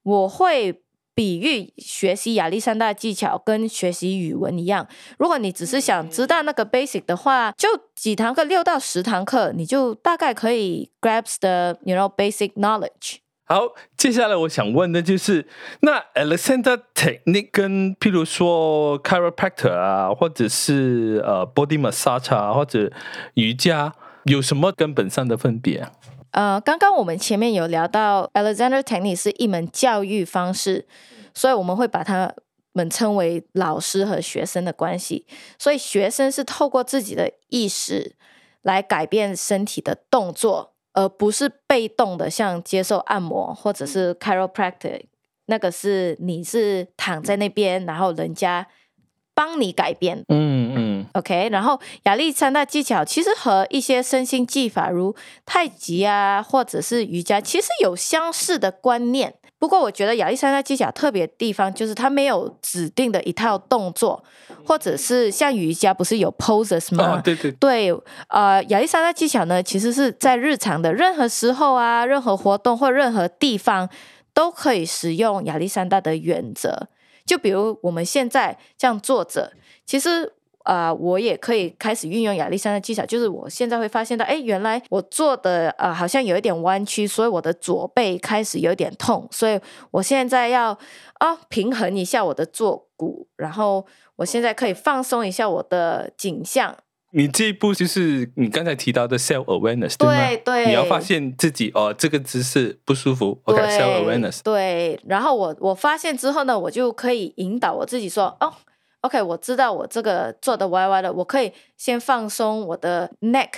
[0.01, 0.81] 我会
[1.13, 4.87] 比喻学习亚历山大技巧跟学习语文一样。
[5.17, 13.17] 如果你只是想知道那个 basic 的话，就几堂课，六到十堂课，你就大概可以 grasp the you know basic knowledge。
[13.51, 15.47] 好，接下来我想问的就是，
[15.79, 22.91] 那 Alexander Technique 跟譬如说 Chiropractor 啊，或者是呃 Body Massage 啊，或者
[23.33, 23.91] 瑜伽，
[24.25, 25.91] 有什么根本上的分别啊？
[26.29, 30.87] 呃，刚刚我们前面有聊到 Alexander Technique 是一门教育方式，
[31.33, 32.31] 所以我们会把它
[32.73, 35.25] 们称为老师和学生的关系。
[35.57, 38.15] 所以学生是透过自己的意识
[38.61, 40.75] 来改变身体的动作。
[40.93, 45.03] 而不是被动的，像接受按摩或者是 chiropractic，
[45.45, 48.67] 那个是你是躺在那边，然后人家
[49.33, 50.23] 帮你改变。
[50.27, 51.05] 嗯嗯。
[51.13, 59.35] OK，然后亚历山大技巧其实和一些身心技法，如太极啊，或者是瑜伽，其实有相似的观念。
[59.59, 64.23] 不过，我觉得亚历山大技巧特别的地方就是它没有指定的一套动作，
[64.65, 67.17] 或者是像瑜伽不是有 poses 吗？
[67.17, 67.93] 哦、对对对，
[68.29, 73.89] 呃，亚历山大技巧呢，其实是在日常的任何时候啊、任何活动或任何地方
[74.33, 76.87] 都可以使用亚历山大的原则。
[77.25, 79.51] 就比如我们现在这样坐着，
[79.85, 80.33] 其实。
[80.63, 89.59] 啊、呃，我也可以开始运用亚历山大技巧，就是我现在会发现到，哎，原来我做的呃好像有一点弯曲，所以我的左背开始有点痛，所以
[89.91, 90.77] 我现在要
[91.13, 93.85] 啊、哦、平衡一下我的坐骨，然后
[94.17, 96.75] 我现在可以放松一下我的颈项。
[97.11, 100.27] 你这一步就是你刚才提到的 self awareness，对吗？
[100.27, 104.41] 对对，你要发现自己哦这个姿势不舒服，OK self awareness。
[104.43, 108.53] 对，然后我我发现之后呢，我就可以引导我自己说，哦。
[109.01, 113.49] OK，我知道我这个做的歪歪的，我可以先放松我的 neck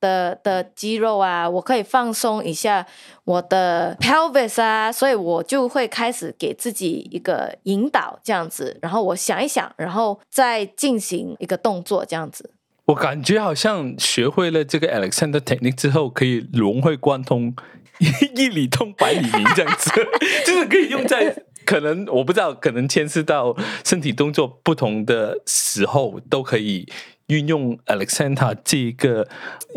[0.00, 2.84] 的的肌肉啊，我可以放松一下
[3.24, 12.50] 我的 pelvis 啊，所以我就会开始给自己一个引导，这样子，然后我想一想，然后再进行一个动作，这样子。
[12.86, 17.54] 我感觉好像学会了这个 Alexander Technique 之后，可以融会贯通，
[18.34, 19.90] 一理通百里明，这样子，
[20.44, 21.44] 就是可以用在。
[21.68, 23.54] 可能我不知道，可能牵涉到
[23.84, 26.90] 身体动作不同的时候，都可以
[27.26, 29.28] 运用 Alexander 这个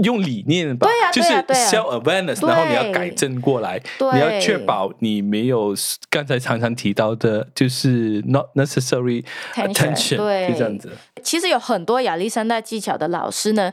[0.01, 5.75] 用理念吧，就是 self awareness，然后你要改正过来，你要确保你没有
[6.09, 9.25] 刚才常常提到的，就是 not necessary
[9.55, 10.89] attention，对，就这样子。
[11.21, 13.69] 其实有很多亚历山大技巧的老师呢，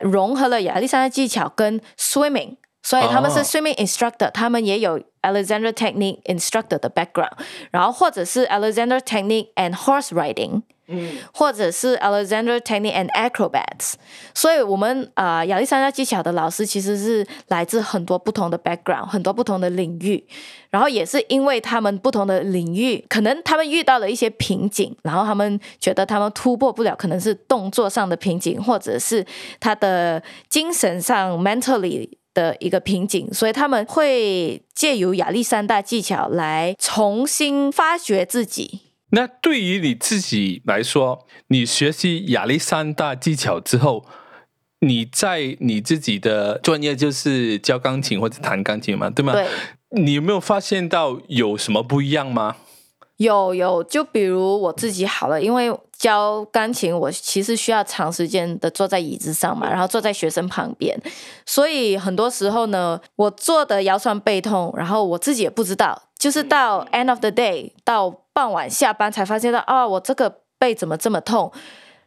[0.00, 2.56] 融合了亚历山大技巧跟 swimming。
[2.82, 4.32] 所以他们是 swimming instructor，、oh.
[4.32, 7.32] 他们也有 Alexander Technique instructor 的 background，
[7.70, 13.92] 然后或者是 Alexander Technique and horse riding，嗯，或者是 Alexander Technique and acrobats。
[14.34, 20.26] 所以，我们啊亚历山大技巧的老师其实是来自很多不同的 background，很多不同的领域。
[20.70, 29.26] 然后也是因为他们不同的领域，可能他们遇到了一些瓶颈，然后他们觉得他们突破不了，可能是动作上的瓶颈，或者是
[29.58, 32.08] 他的精神上 mentally。
[32.34, 38.80] 的一个瓶颈，所以他们会借由亚历山大技巧来重新发掘自己。
[39.12, 44.04] 那对于你自己来说，你学习亚历山大技巧之后，
[44.80, 49.32] 你在你自己的专业就是教钢琴或者弹钢琴嘛，对吗？
[49.32, 49.46] 对。
[50.00, 52.56] 你有没有发现到有什么不一样吗？
[53.16, 60.98] 有有，就比如我自己好了，因为教钢琴，我其实需要长时间的坐在椅子上嘛，然后坐在学生旁边，
[61.44, 71.52] 所以很多时候呢，我坐的腰酸背痛，然后我自己也不知道，就是到 end of the day，到傍晚下班才发现到，啊、哦，我这个背怎么这么痛？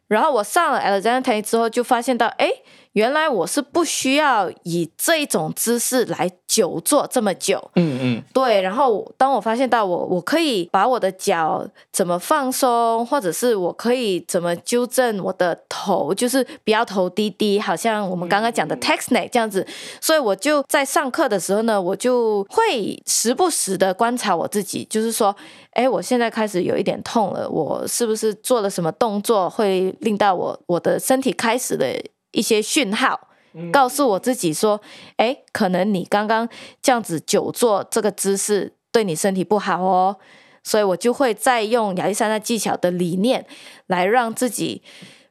[0.08, 2.50] 然后我上了 Alexander 之后，就发现到，哎，
[2.94, 7.72] 原来我是不需要以这一种姿势来久坐这么久。
[7.76, 8.62] 嗯嗯，对。
[8.62, 19.66] 然后当我发现到我我可以把我的脚怎么放松，或者是我可以怎么纠正我的头，就是不要头低低，好像我们刚刚讲的 text neck 这样子。
[20.00, 25.36] 所以我就在上课的时候呢，我就会时不时的观察我自己，就是说，
[25.72, 31.88] 哎，我现在开始有一点痛了，我是不是做了什么动作会令到我我的身体开始的
[32.34, 33.30] 一些讯号，
[33.72, 34.82] 告诉我自己说，
[35.16, 36.48] 哎，可能你刚刚
[36.82, 40.18] 这样子久坐这个姿势对你身体不好哦，
[40.64, 43.46] 所以我就会再用亚历山大技巧的理念
[43.88, 44.82] 来让自己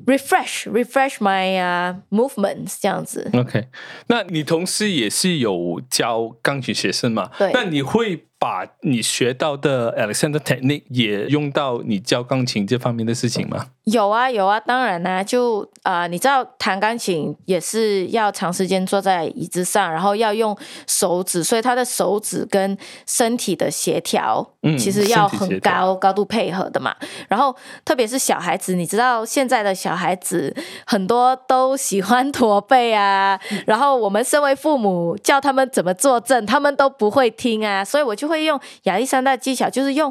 [0.06, 3.30] refresh refresh my、uh, movements 这样子。
[3.34, 3.68] OK，
[4.06, 7.30] 那你同时也是有教钢琴学生嘛？
[7.38, 8.24] 对，那你会。
[8.42, 13.68] 把你学到的 Alexander Technique 也用到你教钢琴这方面的事情吗？
[13.84, 20.56] 有啊，有啊，当然啦、啊，就啊、呃，你知道弹钢琴也是要长时间坐在椅子上，然后要用
[20.88, 22.76] 手指，所以他的手指跟
[23.06, 26.96] 身体的协调，嗯，其实要很高高度配合的嘛。
[27.28, 27.54] 然后
[27.84, 30.52] 特别是小孩子，你知道现在的小孩子
[30.84, 38.32] 很多都喜欢驼背啊，然后我们身为父母叫他们怎么坐正，他们都不会听啊，所以我就。
[38.32, 40.10] 会用亚历山大技巧，就是用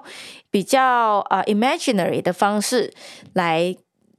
[0.51, 2.93] 比较啊、uh, imaginary 的方式
[3.33, 3.75] 来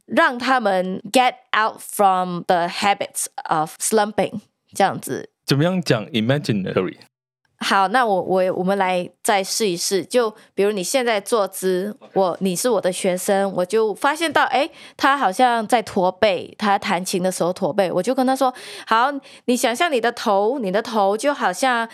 [0.06, 4.40] 让他们 get out from the habits of slumping，
[4.74, 5.30] 这样子。
[5.44, 6.96] 怎么样讲 imaginary？
[7.58, 10.04] 好，那我我我们来再试一试。
[10.04, 18.52] 就比如你现在坐姿，我你是我的学生，我就发现到，哎，他好像在驼背，他弹琴的时候驼背，我就跟他说，
[18.86, 19.12] 好，
[19.44, 21.88] 你想象你的头，你的头就好像。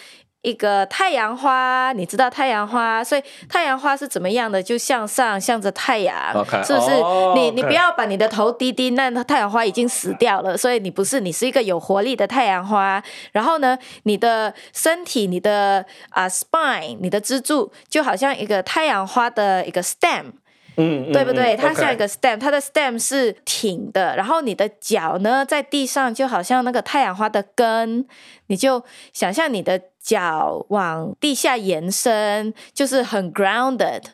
[0.49, 4.63] 一个太阳花，你知道太阳花，所以太阳花是怎么样的？
[4.63, 6.67] 就向上，向着太阳，okay.
[6.67, 13.03] 是不是？Oh, 你你不要把你的头低低，那太阳花已经死掉了，所以你不是，你是一个有活力的太阳花。
[13.33, 20.33] 然后呢，你的身体，你的啊、uh, spine，你的支柱就好像一个太阳花的一个 stem。
[20.81, 21.57] 嗯，对不对？
[21.57, 22.39] 嗯、它像一个 stem.
[22.39, 28.07] 它的 stem 是挺的，然后你的脚呢，在地上就好像那个太阳花的根，
[28.47, 34.05] 你就想象你的脚往地下延伸，就是很 grounded，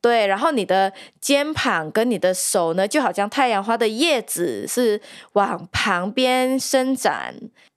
[0.00, 0.26] 对。
[0.26, 0.90] 然后你的
[1.20, 4.98] 肩膀跟你的手呢，就好像太阳花的叶子是
[5.34, 7.34] 往旁边伸展。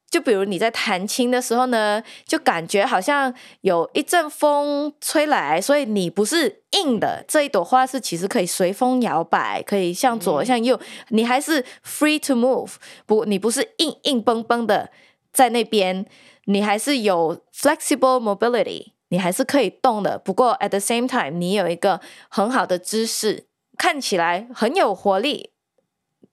[0.09, 14.89] 就比如你在弹琴的时候呢，就感觉好像有一阵风吹来，所以你不是硬的，这一朵花是其实可以随风摇摆，可以向左向右，你还是 free to move，不，你不是硬硬绷绷的
[15.33, 16.05] 在那边，
[16.49, 20.17] 你还是有 flexible mobility，你还是可以动的。
[20.17, 25.51] 不过 at the same time，你有一个很好的姿势，看起来很有活力。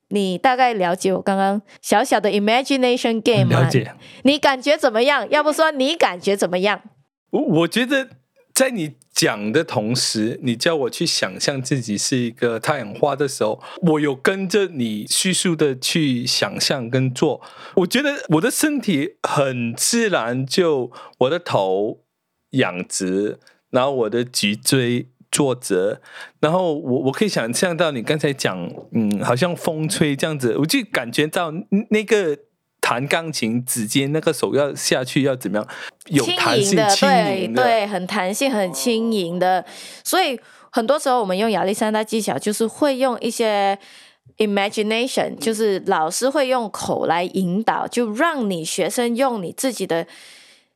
[0.09, 3.63] 你大概了解我刚刚小小的 imagination game 吗？
[3.63, 3.95] 了解。
[4.23, 5.29] 你感觉怎么样？
[5.31, 6.83] 要不说你感觉怎么样？
[7.31, 8.09] 我我觉得
[8.55, 17.43] 在你讲的同时，你叫我去想象自己是一个太阳花的时候，我有跟着你叙述的去想象跟做。
[17.75, 22.01] 我觉得我的身体很自然，就我的头
[22.51, 23.41] 仰直，
[23.71, 25.09] 然后我的脊椎。
[25.33, 25.99] 坐直，
[26.39, 31.53] 然后我我可以想象到你刚才讲，嗯，好像风吹这样子，我就感觉到
[31.91, 32.39] 那个
[32.85, 35.67] 弹钢琴指尖那个手要下去要怎么样，
[36.09, 39.65] 有弹性，轻盈的，对对，很弹性，很轻盈的。
[40.05, 43.79] 所以很多时候我们用亚历山大技巧，就是会用一些
[44.37, 50.07] imagination，就是老师会用口来引导，就让你学生用你自己的。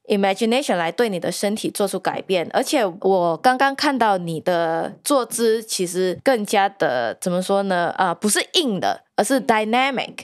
[0.08, 7.92] Imagination 来对你的身体做出改变，而且我刚刚看到你的坐姿其实更加的怎么说呢？
[7.98, 10.14] 啊、呃，不是硬的，而是 dynamic，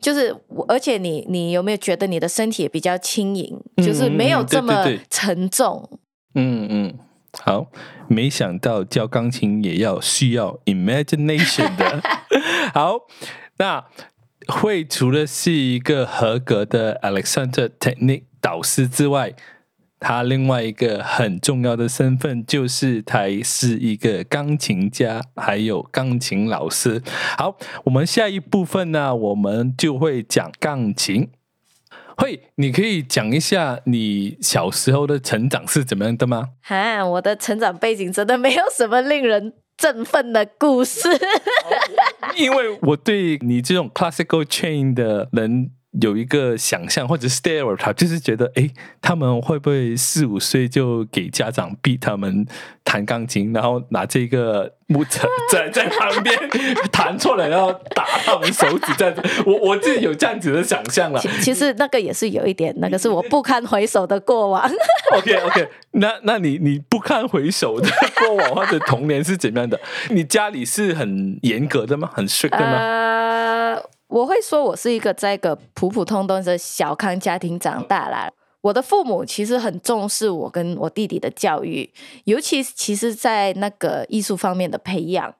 [0.00, 0.34] 就是
[0.68, 5.86] 而且你你有没有觉得你的身体也比较轻盈，就是没有这么沉重？
[6.34, 6.94] 嗯嗯，
[7.42, 7.66] 好，
[8.08, 12.00] 没想到教钢琴也要需要 imagination 的。
[12.72, 13.00] 好，
[13.58, 13.84] 那
[14.48, 18.22] 会除了是一个合格的 Alexander Technique。
[18.40, 19.34] 导师之外，
[19.98, 27.02] 他另外一个很重要的身份就是他是一个钢琴家，还有钢琴老师。
[27.38, 31.30] 好，我们下一部分呢，我们就会讲钢琴。
[32.18, 36.50] 嘿，你可以讲一下你小时候的成长是怎么样的吗？
[36.62, 41.08] 哈，我的成长背景真的没有什么令人振奋的故事，
[42.36, 45.70] 因为我对你这种 classical chain 的人。
[46.00, 48.68] 有一个想象或者 stereotype，就是觉得，哎，
[49.00, 52.46] 他们会不会四五岁就给家长逼他们
[52.84, 56.38] 弹钢琴，然后拿这个木头 在在旁边
[56.92, 59.22] 弹错了，然后打他们手指这样子。
[59.46, 61.20] 我我自己有这样子的想象了。
[61.40, 64.62] 其实那个也是有一点，那个是我不堪回首的过往。
[65.16, 67.88] OK OK，那那你你不堪回首的
[68.20, 69.78] 过往或者童年是怎么样的？
[70.10, 72.10] 你家里是很严格的吗？
[72.12, 72.76] 很 strict 的吗？
[72.76, 73.25] 呃，
[74.08, 78.30] 我会说我是一个在一个普普通通的小康家庭长大啦。
[78.62, 81.92] 我的父母其实很重视我跟我弟弟的教育，
[82.24, 85.34] 尤其其实，在那个艺术方面的培养。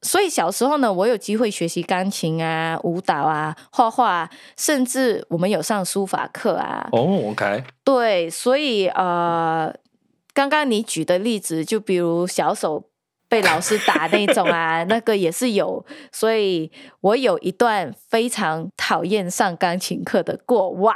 [0.00, 6.88] 所以小时候呢，我有机会学习钢琴啊、舞蹈啊、画画，甚至我们有上书法课啊。
[6.90, 7.62] 哦、oh，OK。
[7.84, 9.72] 对，所以呃，
[10.34, 12.82] 刚刚你举的例子，就比如小手
[13.32, 15.82] 被老师打那种啊， 那个也是有。
[16.12, 16.70] 所以
[17.00, 20.94] 我有一段非常讨厌上钢琴课的过往。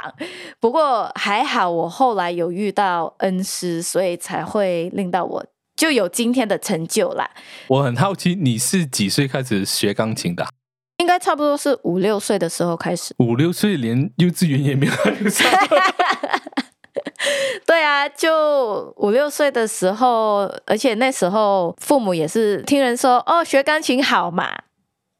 [0.59, 5.43] 不过还好，我后来有遇到恩师，所以才会令到我。
[5.75, 7.27] 就有今天的成就啦。
[7.69, 10.47] 我很好奇，你是几岁开始学钢琴的？
[10.97, 13.15] 应该差不多是五六岁的时候开始。
[13.17, 14.93] 五六岁连幼稚园也没有
[15.29, 15.47] 上。
[17.65, 24.49] 对啊，就五六岁的时候，而且那时候父母也是听人说哦，学钢琴好嘛，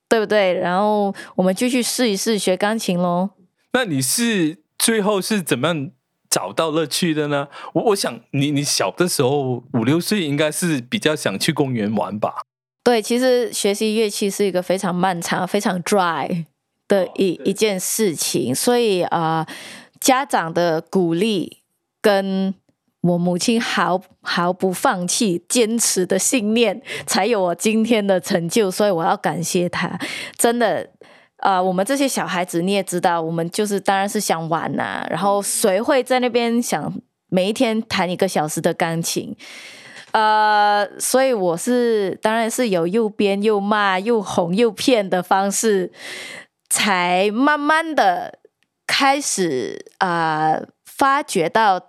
[0.08, 0.54] 对不对？
[0.54, 3.30] 然后我们就去试一试学钢琴喽。
[3.74, 5.92] 那你是最后是怎么样？
[6.30, 7.48] 找到乐趣的呢？
[7.74, 12.42] 我我想你你小的时候五六岁应该是比较想去公园玩吧？
[12.84, 16.46] 对，其实学习乐器是一个非常漫长、非常 dry
[16.86, 19.56] 的一、哦、一件事情，所以啊、呃，
[20.02, 21.57] 家长的鼓励
[22.08, 22.56] 跟
[23.02, 30.00] 我母亲毫毫不放弃、坚持的信念，才有我今天的成就，所以我要感谢他，
[30.38, 30.92] 真的。
[31.40, 36.92] 啊、我们这些小孩子你也知道，我们就是当然是想玩呐、啊，然后谁会在那边想
[37.30, 39.36] 每一天弹一个小时的钢琴？
[40.14, 45.92] 呃，所以我是当然是有又编又骂又哄又骗的方式，
[46.70, 48.40] 才慢慢的
[48.88, 51.87] 开始啊、发觉到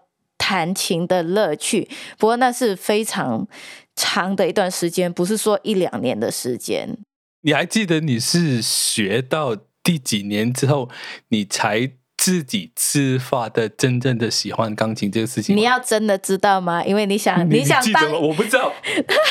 [0.49, 1.87] 弹琴的乐趣。
[2.17, 3.47] 不过那是非常
[3.95, 6.97] 长的一段时间，不是说一两年的时间。
[7.43, 10.89] 你还记得你是学到第几年之后，
[11.29, 15.55] 你才自己自发的真正的喜欢钢琴这个事情？
[15.55, 16.83] 你要真的知道吗？
[16.83, 18.73] 因为你想， 你，你想当，我不知道。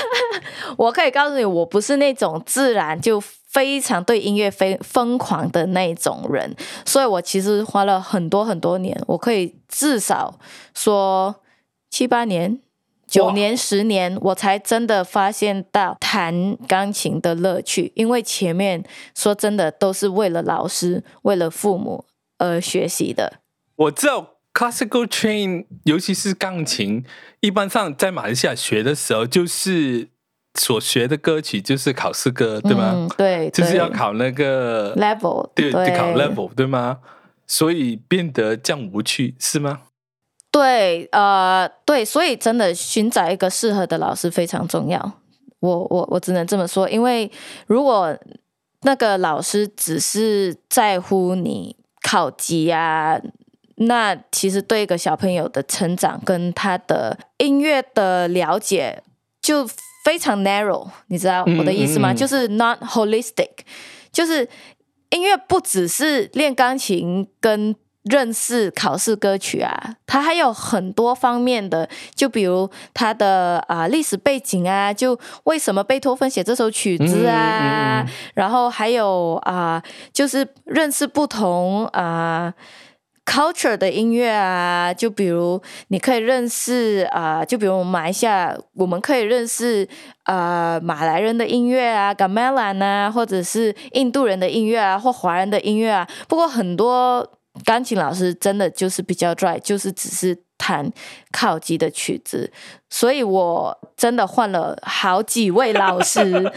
[0.78, 10.40] 我可以告诉你，我不是那种自然就非常对音乐非疯狂的那种人，所以我其实花了很多很多年，我可以至少
[10.74, 11.36] 说
[11.90, 12.60] 七八年。
[13.08, 17.90] 九年十年，我才真的发现到弹钢琴的乐趣。
[17.96, 18.84] 因为前面
[19.16, 22.04] 说真的都是为了老师、为了父母
[22.38, 23.40] 而学习的。
[23.78, 27.06] 我知道 classical train，尤其是钢琴，
[27.40, 30.10] 一般上在马来西亚学的时候，就是
[30.60, 32.92] 所学的歌曲就是考试歌，对吗？
[32.94, 37.00] 嗯、对，就是要考那个 level，对，对，考 level，对吗？
[37.46, 39.82] 所以变得这样无趣，是吗？
[40.52, 45.20] 对，呃，对，所以真的寻找一个适合的老师非常重要。
[45.60, 47.32] 我我我只能这么说，因为
[47.68, 48.18] 如果
[48.82, 53.20] 那个老师只是在乎你考级啊，
[53.76, 59.04] 那其实对一个小朋友的成长跟他的音乐的了解
[59.42, 59.68] 就
[60.08, 62.14] 非常 narrow，你知道我的意思吗？
[62.14, 62.16] 嗯嗯嗯。
[62.16, 63.50] 就是 not holistic，
[64.10, 64.48] 就是
[65.10, 67.76] 音乐不只是练钢琴跟。
[68.10, 82.54] 认识考试歌曲啊，它还有很多方面的，就比如它的啊、呃、历史背景啊，就为什么贝多芬写这首曲子啊，然后还有啊、呃，就是认识不同啊、呃、
[83.28, 89.88] culture 的音乐啊，就比如你可以认识啊、就比如我们马来西亚，我们可以认识
[90.24, 97.30] 啊、呃、马来人的音乐啊，Gamelan 啊，或者是印度人的音乐啊，或华人的音乐啊，不过很多。
[97.66, 100.88] 钢琴老师真的就是比较 dry，就是只是弹
[101.32, 102.52] 考级的曲子，
[102.88, 106.54] 所以我真的换了好几位老师，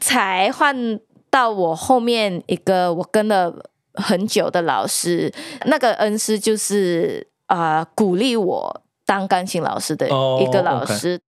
[0.00, 1.00] 才换
[1.30, 3.52] 到我后面一个我跟了
[3.96, 5.32] 很久的老师。
[5.66, 10.06] 那个恩师就是啊、呃，鼓励我当钢琴老师的
[10.40, 11.20] 一个老师，oh.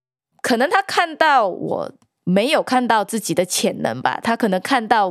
[0.42, 1.90] 可能他看到我。
[2.28, 5.10] 没有看到自己的潜能吧，他可能看到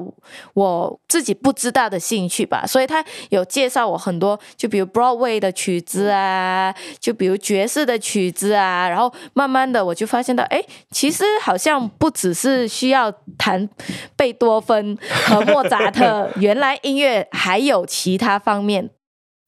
[0.53, 13.67] 我自己不知道的兴趣吧，所以他有介绍我很多，就比如 Broadway 的曲子啊，就比如爵士的曲子啊，然后慢慢的我就发现到，哎，其实好像不只是需要弹
[14.15, 14.95] 贝多芬
[15.25, 18.91] 和莫扎特， 原来音乐还有其他方面。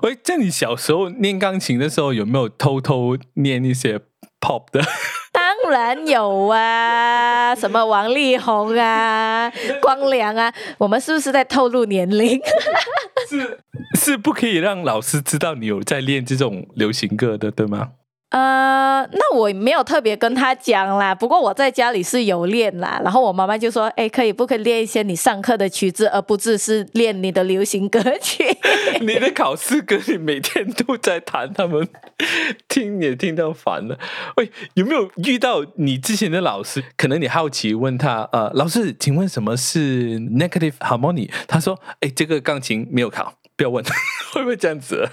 [0.01, 3.99] 喂，在你小时候练钢琴的时候，有没有偷偷练一些
[4.39, 4.81] pop 的？
[5.69, 12.41] 当然有啊，什么王力宏啊、 光良啊，我们是不是在透露年龄？
[13.29, 13.59] 是
[13.93, 17.89] 是不可以让老师知道你有在练这种流行歌的，对吗？
[18.29, 21.15] 呃，那我没有特别跟他讲啦。
[21.15, 23.01] 不过我在家里是有练啦。
[23.03, 28.45] 然后我妈妈就说：“哎，可以不可以练一些你上课的曲子，而不只是练你的流行歌曲？
[29.01, 31.87] ”你的考试歌你每天都在弹，他们
[32.69, 33.97] 听也听到烦了。
[34.37, 36.83] 喂，有没有遇到你之前的老师？
[36.95, 43.83] 可能你好奇问他：“呃，老师，请问什么是 negative harmony？” 他说：“哎，这个钢琴没有考，不要问。
[44.33, 45.09] ”会不会这样子？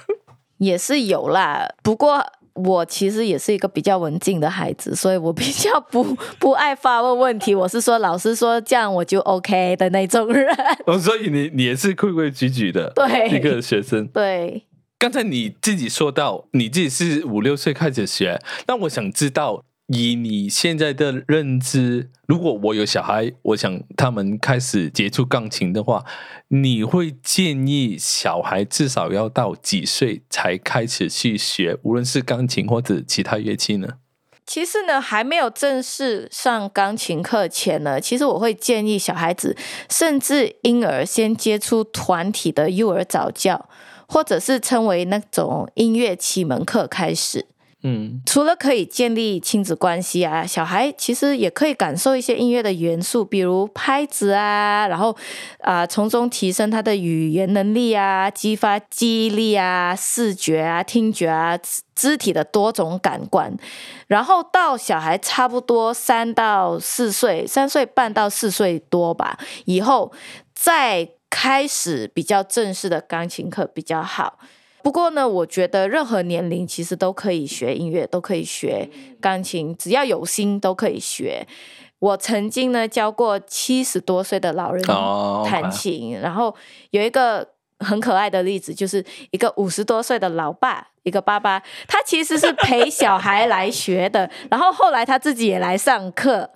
[0.59, 2.23] 也是有啦，不过。
[2.57, 6.03] 我其实也是一个比较文静的孩子，所以我比较不
[6.41, 7.55] 不爱发问问题。
[7.55, 10.47] 我是说，老师说这样我就 OK 的那种人。
[10.87, 14.07] 哦，所以你你也是规规矩矩的，对一个学生。
[14.09, 14.65] 对，
[14.99, 19.63] 刚才你自己说到你自己是五六岁开始学，那我想知道。
[19.89, 26.05] 以你现在的认知，如果我有小孩，我想他们开始接触钢琴的话，
[26.49, 33.89] 你会建议小孩至少要到几岁才开始去学，无论是钢琴或者其他乐器呢？
[34.45, 39.57] 其实呢，还没有正式上钢琴课前呢，其实我会建议小孩子，
[39.89, 43.69] 甚至婴儿先接触团体的幼儿早教，
[44.09, 47.47] 或者是称为那种音乐启蒙课开始。
[47.89, 55.17] 嗯，除了可以建立亲子关系啊，小孩其实也可以感受一些音乐的元素，比如拍子啊，然后
[55.61, 61.57] 啊、从中提升他的语言能力啊，激发记忆力啊，视觉啊，听觉啊，
[61.95, 63.57] 肢体的多种感官。
[64.09, 70.13] 然后到小孩差不多三到四岁，三岁半到四岁多吧，以后
[70.53, 74.41] 再开始比较正式的钢琴课比较好。
[74.87, 78.89] 不过呢，我觉得任何年龄其实都可以学音乐，都可以学
[79.21, 81.45] 钢琴，只要有心都可以学。
[81.99, 84.81] 我曾经呢教过七十多岁的老人
[85.45, 86.25] 弹琴，oh.
[86.25, 86.55] 然后
[86.91, 87.49] 有一个
[87.81, 96.49] 很可爱的例子，就是一个五十多岁的老爸，一个爸爸，他其实是陪小孩来学的，然后后来他自己也来上课。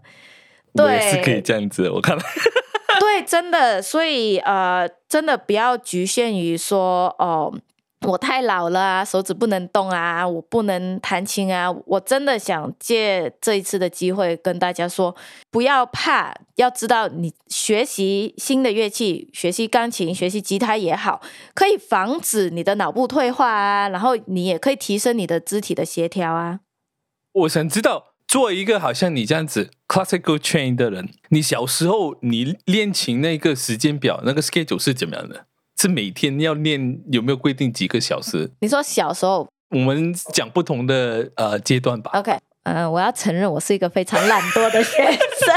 [0.77, 2.23] 对，是可以这样子，我看了。
[3.01, 7.53] 对，真的，所以呃，真的不要局限于说哦。
[7.53, 7.61] 呃
[8.07, 11.71] 我太老了啊，手指不能动啊，我不能弹琴啊。
[11.85, 15.15] 我真的想借这一次的机会跟大家说，
[15.51, 21.21] 不要怕，要知道你学习新的乐器，学习钢琴、学习吉他也好，
[21.55, 26.61] 可以防止你的脑部退化啊，然后你也可以提升你的肢体的协调啊。
[27.33, 35.45] 我想知道，做一个好像你这样子 classical train 的人，你小时候你练琴那个时间表，那个 schedule 是怎么样的？
[35.81, 38.51] 是每天要练，有没有规定几个小时？
[38.61, 42.11] 你说小时候，我们讲不同的呃阶段吧。
[42.13, 42.33] OK，
[42.65, 45.55] 嗯、呃，我要承认我是一个非常懒惰的学生，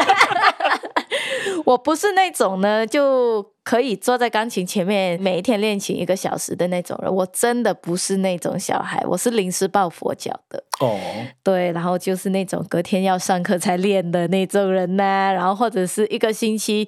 [1.66, 7.14] 我不是那种呢就可以坐在钢琴前面每一天练琴一个小时的那种人。
[7.14, 10.64] 我真的不是那种小孩，我是临时抱佛脚的。
[10.80, 10.98] 哦，
[11.44, 16.88] 对，然后就是那种隔天要上课才练的那种人呢、啊，然后或者是一个星期。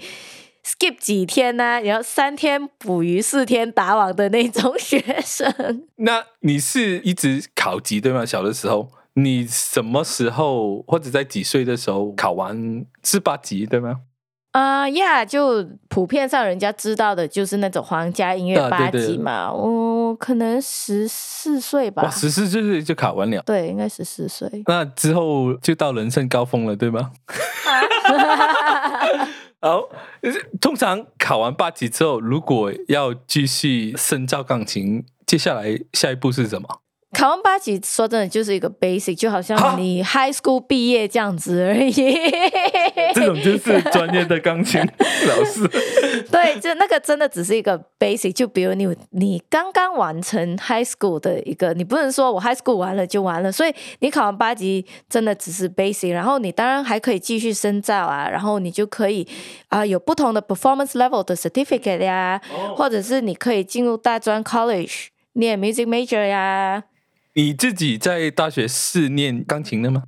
[0.65, 1.79] Skip 几天呢、啊？
[1.79, 5.53] 然后三天捕鱼四天打网的那种学生。
[5.97, 8.25] 那你是一直考级对吗？
[8.25, 13.97] 小的时候，你什么时候或者在几岁的时候考完是八级对吗？
[14.53, 19.51] 啊呀，就普遍上人家知道的就是那种皇家音乐八级嘛。
[19.51, 22.03] 我、uh, 哦、可能十四岁吧。
[22.03, 23.43] 哇，十四岁就考完了。
[23.45, 24.49] 对，应该十四岁。
[24.65, 27.11] 那之后就到人生高峰了，对吗？
[29.65, 29.89] 好，
[30.61, 36.83] 通常考完八级之后，如果要继续深造钢琴，接下来下一步是什么？
[37.15, 41.93] 考完八级，说真的就是一个 basic，就好像你 high school 毕业这样子而已。
[43.15, 45.65] 这种就是专业的钢琴老师。
[46.29, 48.33] 对，就那个真的只是一个 basic。
[48.33, 53.49] 就比如你你刚刚完成 high school 的一个，你不能说我 high school 完了就完了。
[53.49, 59.25] 所以你考完八级真的只是 basic，然后你当然还可以继续深造啊，然后你就可以
[59.69, 62.41] 啊、呃、有不同的 performance level 的 certificate 呀，
[62.75, 66.83] 或者是你可以进入大专 college 念 music major 呀。
[67.35, 70.03] 你自己在大学是念钢琴的吗？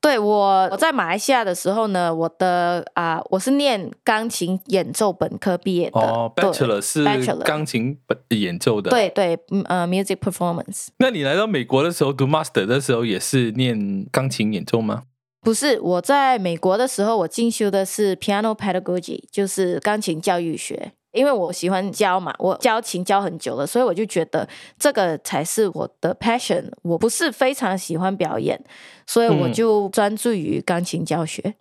[0.00, 6.00] 对，我我在马来西亚的时候呢，我的啊、呃，我是念钢琴演奏本科毕业的。
[6.00, 7.04] 哦，Bachelor 是
[7.44, 8.90] 钢琴本演奏的。
[8.90, 10.88] 对对，呃，music performance。
[10.98, 15.04] 那你来到美国的时候读 Master 的时候，也是念钢琴演奏吗？
[15.40, 20.90] 不是，我在美国的时候，我进修的是 Piano Pedagogy，就是钢琴教育学。
[21.12, 24.48] 因为我喜欢教嘛，我教琴教很久了，所以我就觉得
[24.78, 26.64] 这个才是我的 passion。
[26.82, 28.62] 我不是非常喜欢表演，
[29.06, 31.42] 所以我就专注于钢琴教学。
[31.44, 31.54] 嗯、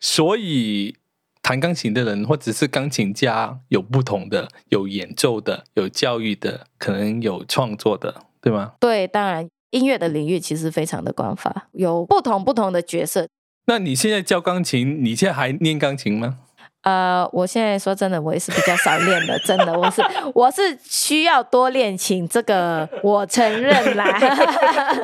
[0.00, 0.96] 所以
[1.40, 8.72] 弹钢琴的人或者是钢琴家有不同的，有演奏的，有教育的，可能有创作的，对吗？
[8.80, 13.28] 对，当然音乐的领域其实非常的广泛，有不同不同的角色。
[13.66, 16.38] 那你现在教钢琴，你现在还念钢琴吗？
[16.86, 20.00] 呃，我现在说真的，我也是比较少练的，真的，我是
[20.32, 24.06] 我是需要多练琴，这个我承认啦。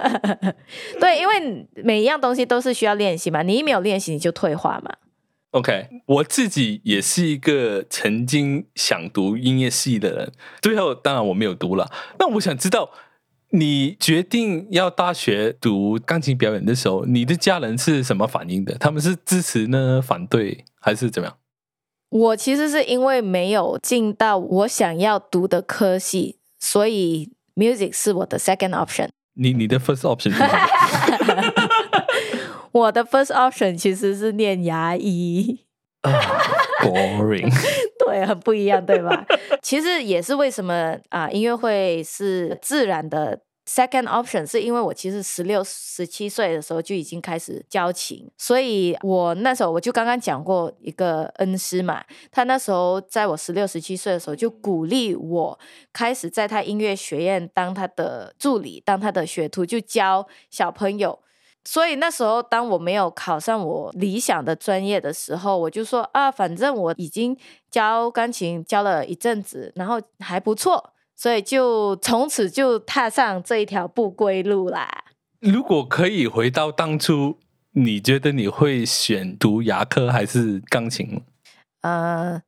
[1.01, 4.93] 对，因为每一样东西都是需要练习嘛，你一没有练习，你就退化嘛。
[5.51, 11.91] OK，我自己也是一个曾经想读音乐系的人，最后当然我没有读了。
[12.21, 12.91] 那我想知道，
[13.51, 18.79] 你决定要大学读钢琴表演的时候，你的家人是什么反应的？
[18.79, 21.37] 他们是支持呢，反对，还是怎么样？
[22.13, 29.09] 我其实是因为没有进到我想要读的科系，所以 music 是我的 second option。
[29.35, 30.47] 你你的 first option 是什
[31.35, 31.53] 么？
[32.73, 35.61] 我的 first option 其实是念牙医。
[36.03, 36.21] Uh,
[36.83, 37.51] boring。
[38.05, 39.25] 对，很不一样，对吧？
[39.63, 43.41] 其实也是为什么啊，音乐会是自然的。
[43.75, 55.59] Second option 是因为我其实十六、十七岁的时候就已经开始教琴，所以我那时候我就刚刚讲过一个恩师嘛，他那时候在我十六、十七岁的时候就鼓励我
[55.91, 61.19] 开始在他音乐学院当他的助理，当他的学徒，就教小朋友。
[61.65, 67.35] 所以那时候当我没有考上我理想的专业的时候，我就说啊，反正我已经
[67.71, 70.92] 教钢琴教了一阵子，然后还不错。
[71.17, 75.05] 所以就从此就踏上这一条不归路啦。
[75.41, 77.39] 如果可以回到当初，
[77.73, 81.23] 你觉得你会选读牙科还是钢琴？
[81.81, 82.43] 呃，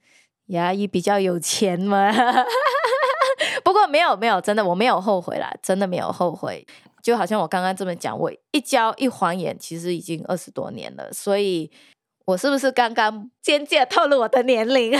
[0.46, 2.12] 牙医比较有钱嘛。
[3.64, 6.66] 不过没有没有，真的我没有后悔啦，真的没有后悔。
[7.02, 11.12] 就好像我刚刚这么讲，我一教一晃眼，其实已经二十多年了。
[11.12, 11.70] 所以，
[12.26, 14.92] 我是不是刚刚间接透露我的年龄？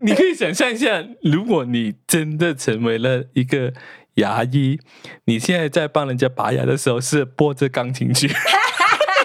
[0.00, 3.72] 你可以想象一下，如果你真的成为了一个
[4.14, 4.78] 牙医，
[5.24, 8.30] 你现在在帮人家拔牙的时候是播着钢琴曲，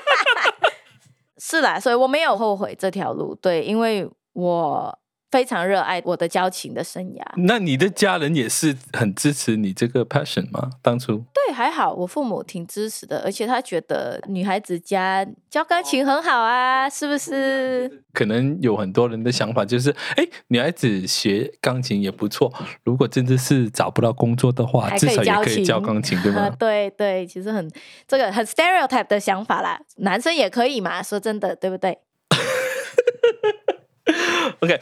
[1.37, 4.99] 是啦，所以我没有后悔这条路，对，因为我。
[5.33, 7.23] 非常热爱我的交情的生涯。
[7.37, 10.69] 那你的家人也是很支持你这个 passion 吗？
[10.79, 11.25] 当初？
[11.45, 18.03] 对，还好，我父母挺支持的，而且他觉得女孩子家教钢琴很好啊，是不是？
[18.13, 22.51] 可能有很多人的想法就是，哎，女孩子学钢琴也不错。
[22.83, 26.49] 如果真的是找不到工作的话，至少也可以教钢琴，对吗？
[26.57, 27.69] 对对，其实很
[28.07, 31.99] 这个很 stereotype 的想法啦，男生也可以嘛，说真的，对不对？
[34.61, 34.79] OK。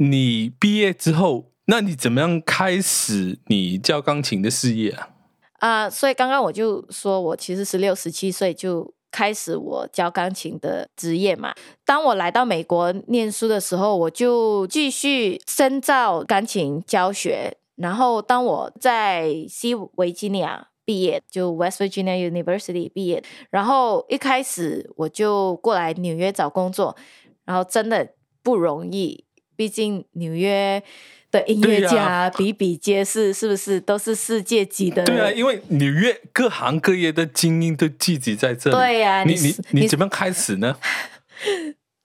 [0.00, 5.08] 你毕业之后，那你怎么样开始你教钢琴的事业啊？
[5.58, 11.54] 啊、所以刚刚我就说我其实十六、十七岁就开始我教钢琴的职业嘛。
[11.84, 17.56] 当我来到美国念书的时候，我就继续深造钢琴教学。
[17.76, 26.96] 然后当我在西维吉尼亚毕业，就 West Virginia University 毕业，然后一开始我就过来纽约找工作，
[27.44, 29.24] 然后真的不容易。
[29.54, 30.82] 毕竟纽约
[31.30, 35.04] 的音乐家比比皆是，是不是都是世界级的？
[35.04, 38.76] 对啊，因为纽约各行各业的精英都聚集在这里。
[38.76, 40.76] 对呀、啊，你你你，你怎么开始呢？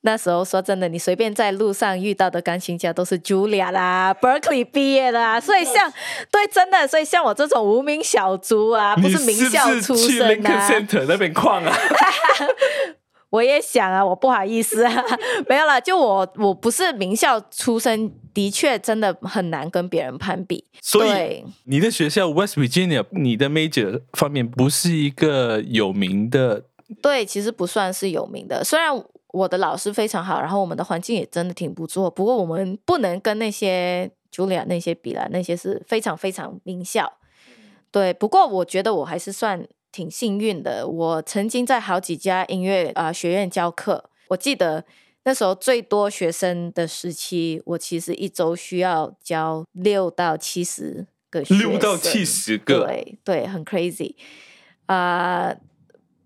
[0.06, 5.90] 那时候说真的，你随便在路上遇到的钢琴家都是 Julia 啦，Berkeley 毕业的啊，所以像
[6.30, 11.74] 对真的，所以像我这种无名小卒啊，不是名校出身啊，是是去 Lincoln Center 那边逛啊。
[13.34, 15.04] 我也想啊，我不好意思啊，
[15.50, 15.82] 没有了。
[15.82, 20.64] 就我，我不是名校出身，的确真的很难跟别人攀比。
[20.80, 26.66] 所以你的学校 West Virginia，你的 major 方面不是一个有名的。
[27.02, 28.64] 对，其实不算是有名的。
[28.64, 28.92] 虽然
[29.30, 37.12] 我的老师非常好，然后我们的环境也真的挺不错，不过我们不能跟那些 Julia 那些比啦，那些是非常非常名校。
[37.90, 39.68] 对，不过我觉得我还是算。
[39.94, 44.10] 挺幸运的，我曾经在好几家音乐啊、呃、学院教课。
[44.30, 44.84] 我记得
[45.24, 51.70] 那时候最多学生的时期，我其实一周需要教六到七十个学生。
[51.70, 54.16] 六到七十个，对对，很 crazy
[54.88, 55.58] 啊、呃！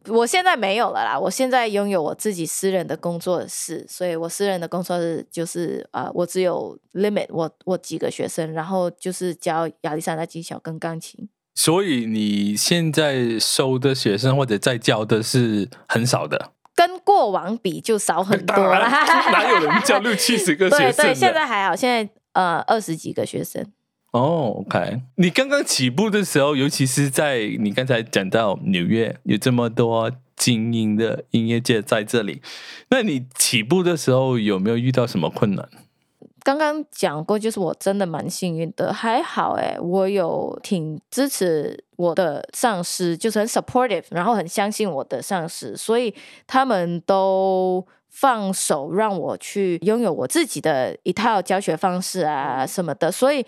[0.08, 11.28] 我现在没有了啦，我现在拥有我自己私人的工作室，所以我私人的工作室就是啊、呃，我只有 limit 我我几个学生，然后就是教亚历山大技巧跟钢琴。
[11.58, 18.88] 所以你现在收的学生或者在教的是很少的，跟过往比就少很多了。
[19.34, 21.06] 哪有人教六七十个 学生？
[21.06, 23.66] 对对，现在还好，现在呃二十几个学生。
[24.12, 24.22] 哦、
[24.62, 32.44] oh，OK，你刚刚起步的时候，尤其是在你刚才讲到纽约有这么多精英的音乐界在这里，
[32.92, 35.68] 那你起步的时候有没有遇到什么困难？
[36.48, 46.16] 刚刚讲过，就是我真的蛮幸运的，还好哎，我有挺支持我的上司，就是很 supportive，然后很相信我的上司，所以
[46.48, 53.46] 他们都放手让我去拥有我自己的一套教学方式啊什么的，所以。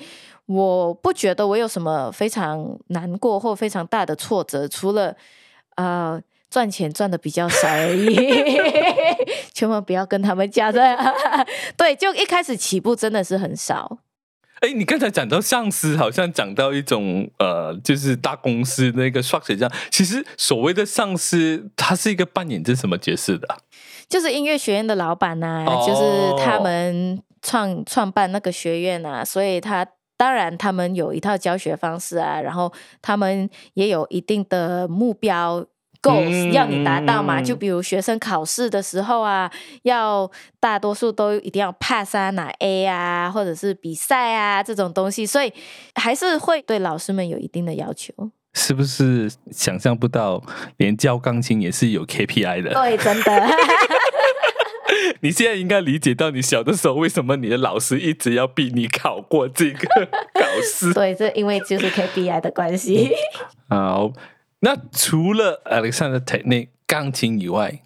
[0.51, 5.15] 我不觉得我有什么非常难过或非常大的挫折，除了
[5.75, 8.15] 啊、呃、赚钱赚的比较少而已。
[9.53, 10.97] 千万不要跟他们讲的。
[11.77, 13.99] 对，就一开始起步真的是很少。
[14.61, 19.71] 哎，你刚才讲到上司，好像讲到一种呃，就是大公司那个 structure 这样。
[19.89, 23.47] 其实所谓的上司，他是一个扮演着什么角色的？
[24.09, 25.87] 就是音乐学院的老板呐、啊，oh.
[25.87, 29.87] 就是他们创创办那个学院啊，所以他。
[30.17, 35.65] 当然，他们有一套教学方式啊，然后他们也有一定的目标
[36.01, 37.41] goals 要你达到嘛。
[37.41, 39.51] 就比如学生考试的时候啊，
[39.83, 40.29] 要
[40.59, 45.51] 大多数都一定要 pass 啊，拿 A 啊，或者是比赛啊这种东西，所以
[45.95, 48.13] 还是会对老师们有一定的要求。
[48.53, 50.41] 是不是想象不到，
[50.77, 52.73] 连教钢琴也是有 KPI 的？
[52.73, 53.47] 对，真的。
[55.21, 59.87] 你现在应该理解到，你小的时候为什么你的老师一直要逼你考过这个
[60.33, 60.91] 考试？
[60.93, 63.11] 对，这因为就是 KPI 的关系。
[63.69, 64.11] 好，
[64.61, 67.81] 那除了 Alexandra Technique 钢琴以外，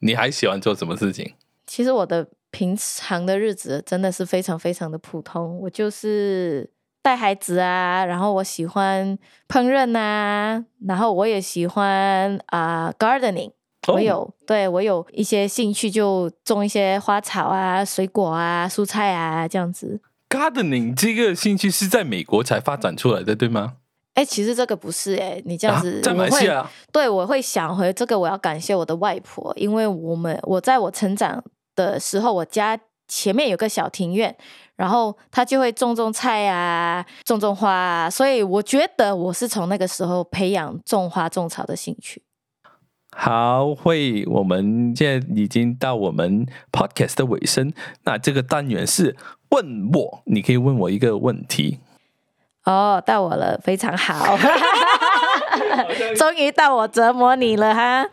[0.00, 1.34] 你还喜欢做什么事情？
[1.66, 6.70] 其实我的平常的日子真的是非常非常的普通，我就是
[7.02, 9.18] 带孩子啊，然后我喜欢
[9.48, 13.52] 烹饪啊，然后我也喜欢啊、uh, gardening。
[13.86, 20.02] 我有，对，我有一些兴趣，就种一些花草啊、水果啊、蔬菜啊这样子。
[20.28, 23.77] Gardening 这个兴趣是在美国才发展出来的，对吗？
[24.18, 31.40] 哎、欸，其实这个不是哎、欸，你这样子，啊、在马来西亚，对，我会想回这个，我要感谢我的外婆，因为我们我在我成长
[31.76, 34.36] 的时候，我家前面有个小庭院，
[34.74, 42.20] 然后她就会种种菜啊，种种花啊，所以我觉得我是从那个时候培养种花种草的兴趣。
[43.12, 47.72] 好，会，我们现在已经到我们 podcast 的尾声。
[48.02, 49.16] 那这个单元是
[49.50, 51.78] 问我，你可以问我一个问题。
[52.68, 54.36] 哦，到我了，非常好，
[56.18, 58.06] 终于到我折磨你了哈。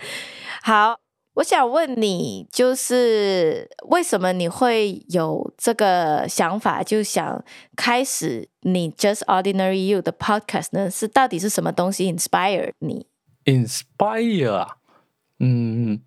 [0.61, 0.97] 好，
[1.33, 7.43] 我想问你，就是为什么你会有这个想法，就想
[7.75, 10.89] 开始你 Just Ordinary You 的 podcast 呢？
[10.89, 13.07] 是到底是什么东西 inspire 你
[13.43, 14.77] ？inspire 啊
[15.39, 15.99] 嗯，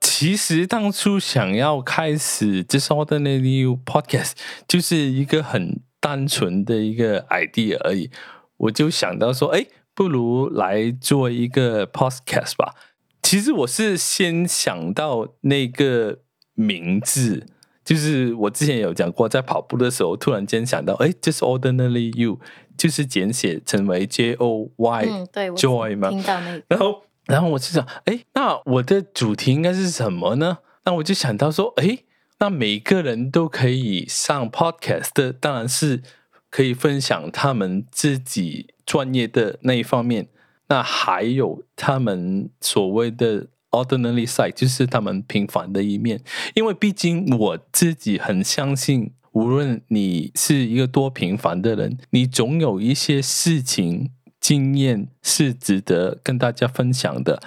[0.00, 4.32] 其实当初想要开始 Just Ordinary You Podcast，
[4.66, 8.10] 就是一个很单纯的一个 idea 而已。
[8.58, 12.74] 我就想到说，哎，不如来做一个 podcast 吧。
[13.22, 16.18] 其实我是先想到那个
[16.52, 17.46] 名字，
[17.82, 22.38] 就是我之前有讲过，在跑步的时候突然间想到，哎，Just Ordinary You，
[22.76, 27.02] 就是简写成为 J O Y，嗯，对，Joy 嘛，听到那个，然后。
[27.26, 30.58] 然后我就想，哎，那我的主题应该是什么呢？
[30.84, 32.00] 那我就想到说，哎，
[32.38, 36.02] 那每个人都可以上 podcast 的，当然是
[36.50, 40.28] 可以分享他们自己专业的那一方面。
[40.68, 46.22] 那还有他们所谓的 ordinary side，就是他们平凡的一面。
[46.54, 54.10] 因为毕竟我自己很相信，无论你是一个多平凡的人，你总有一些事情。
[54.40, 57.42] 经验是值得跟大家分享的，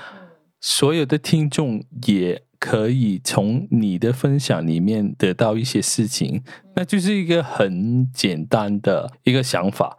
[0.59, 6.43] 所有的听众也可以从你的分享里面得到一些事情，
[6.75, 9.95] 那就是一个很简单的一个想法，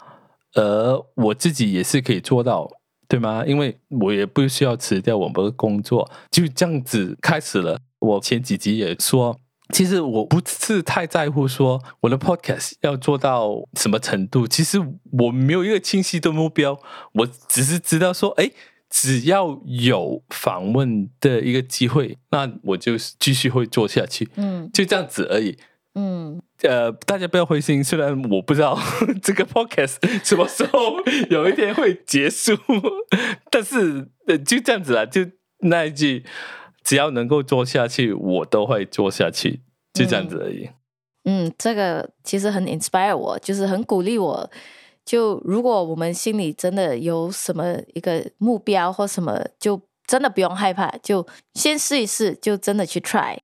[0.52, 2.68] 而我自己也是可以做到，
[3.08, 3.42] 对吗？
[3.46, 7.80] 因为我也不需要辞掉我们的工作，就这样子开始了。
[8.00, 9.40] 我前几集也说。
[9.70, 14.78] 其实我不是太在乎说我的 podcast 要做到什么程度，其实
[15.12, 16.78] 我没有一个清晰的目标，
[17.12, 18.50] 我只是知道说，哎，
[18.90, 25.56] 只要有访问的一个机会，那我就继续会做下去，嗯，就这样子而已，
[25.94, 28.78] 嗯，呃，大家不要灰心，虽然我不知道
[29.22, 30.96] 这个 podcast 什么时候
[31.30, 32.56] 有一天会结束，
[33.50, 35.22] 但是呃，就这样子啊，就
[35.60, 36.24] 那一句。
[36.84, 39.60] 只要能够做下去，我都会做下去，
[39.92, 40.70] 就这样子而已。
[41.24, 44.50] 嗯，嗯，这个其实很 inspire 我，就是很鼓励我。
[45.08, 53.38] 就如果我们心里真的有什么一个目标或什么，就真的不用害怕，就先试一试，就真的去 try。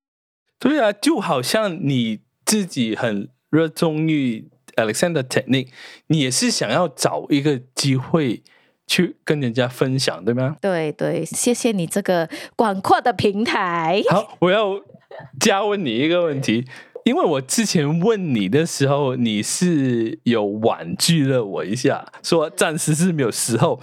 [0.59, 4.47] 对啊，就好像你自己很热衷于
[4.77, 5.69] Alexander Technique，
[6.09, 8.43] 你也是想要找一个机会
[8.87, 10.59] 去跟人家分享，对吗？
[10.61, 14.03] 对对，谢谢你这个广阔的平台。
[14.11, 14.79] 好，我要
[15.41, 16.67] 加问你一个问题。
[17.05, 23.81] 因为我之前问你的时候，你是有婉拒了我一下，说暂时是没有时候。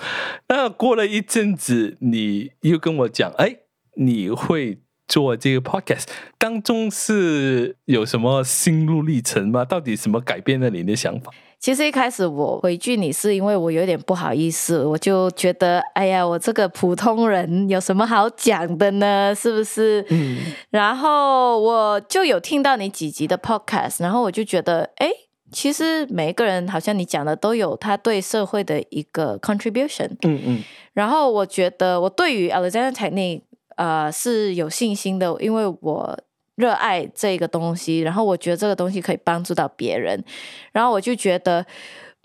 [0.50, 3.58] 那过了一阵子，你又跟我讲，哎，
[3.96, 6.06] 你会做这个 podcast，
[6.40, 9.64] 当中是有什么心路历程吗？
[9.66, 11.32] 到底什么改变了你的想法？
[11.62, 19.32] 其实一开始我回拒你是因为我有点不好意思，我就觉得，哎呀，我这个普通人有什么好讲的呢？
[19.36, 20.04] 是不是？
[20.10, 20.40] 嗯。
[20.72, 25.12] 然后我就有听到你几集的 podcast，然后我就觉得，哎，
[25.52, 30.10] 其实每一个人好像你讲的都有他对社会的一个 contribution。
[30.24, 30.64] 嗯嗯。
[30.94, 33.44] 然后我觉得我对于 Alexander Technique
[33.76, 36.20] 呃是有信心的，因为我。
[36.56, 40.24] 热爱这个东西，然后我觉得这个东西可以帮助到别人，
[40.72, 41.66] 然后我就觉得，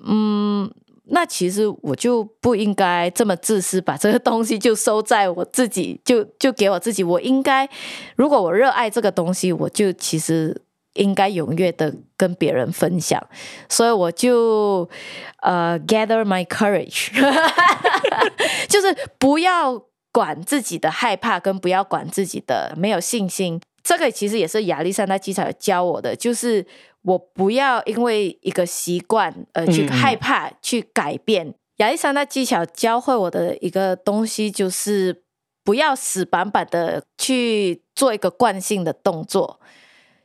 [0.04, 0.70] 嗯，
[1.04, 7.04] 那其实我就不应该这么自私，把这个东西就收在我自己，就就给我自己。
[7.04, 7.68] 我应该，
[8.16, 10.60] 如果我热爱这个东西，我就其实
[10.94, 13.24] 应该踊跃的跟别人分享。
[13.68, 14.88] 所以我就
[15.42, 17.10] 呃，gather my courage，
[18.68, 23.60] 就是不要管自己的害怕，跟不要管自己的没有信心。
[23.86, 26.66] 这个其实也是亚历山大技巧教我的，就是
[27.02, 31.54] 我不要因为一个习惯而去害怕去改变。
[31.76, 35.22] 亚历山大技巧教会我的一个东西，就是
[35.62, 39.60] 不要死板板的去做一个惯性的动作，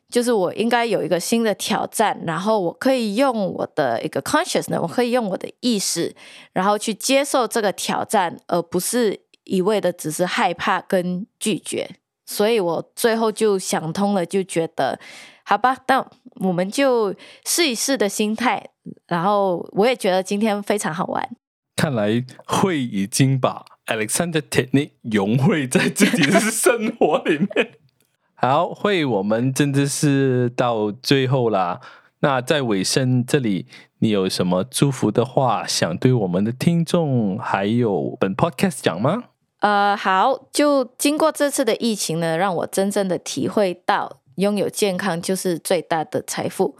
[0.09, 6.15] 就是我应该有一个新的挑战，然后我可以用我的一个 consciousness，我可以用我的意识，
[6.51, 11.87] 然后去接受这个挑战，而不是一味的只是害怕跟拒绝。
[12.25, 14.99] 所以我最后就想通了，就觉得
[15.43, 16.05] 好吧，那
[16.41, 17.13] 我们就
[17.45, 18.69] 试一试的心态。
[19.07, 21.29] 然后我也觉得今天非常好玩。
[21.75, 27.73] 看来会已经把 Alexander Technique 融汇在自己的生活里面。
[28.33, 31.79] 好，会，我们真的是到最后啦。
[32.21, 33.67] 那在尾声这里，
[33.99, 39.23] 你有什么祝福的话想对我们的听众还有本 Podcast 讲吗？
[39.61, 46.75] 呃，好，就经过这次的疫情呢，让我真正的体会到拥有健康就是最大的财富。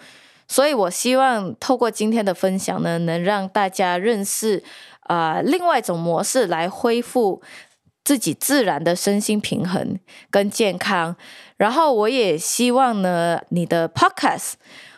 [0.48, 4.64] 所以我希望透过今天的分享呢，能让大家认识
[5.02, 7.44] 啊、另外一种模式来恢复
[8.04, 10.00] 自己自然的身心平衡
[10.32, 11.16] 跟健康。
[11.58, 14.54] 然后我也希望呢，你的 Podcast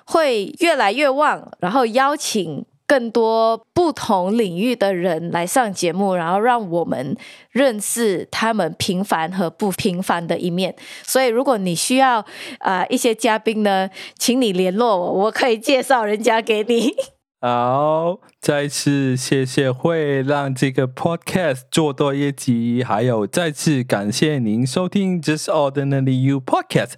[0.06, 2.66] 会越来越旺，然后邀请。
[2.94, 7.18] 更多不同领域的人来上节目，然后让我们
[7.50, 10.76] 认识他们平凡和不平凡的一面。
[11.02, 12.24] 所以，如果你需要
[12.60, 13.90] 啊、一些嘉宾呢，
[14.20, 16.94] 请你联络我，我可以介绍人家给你。
[17.46, 26.94] 好，再次谢谢会，让这个 podcast 做多一集，还有再次感谢您收听 Just Ordinary You Podcast。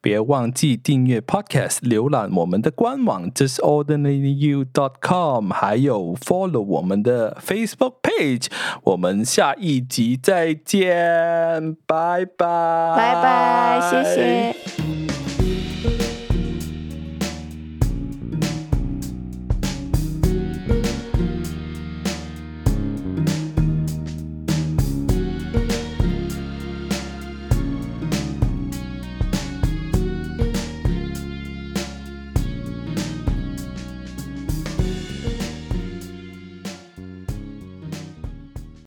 [0.00, 8.46] 别忘记订阅 podcast，浏览我们的官网 Just Ordinary You dot com，还有 follow 我们的 Facebook page。
[8.82, 15.03] 我们下一集再见，拜拜，拜拜，谢谢。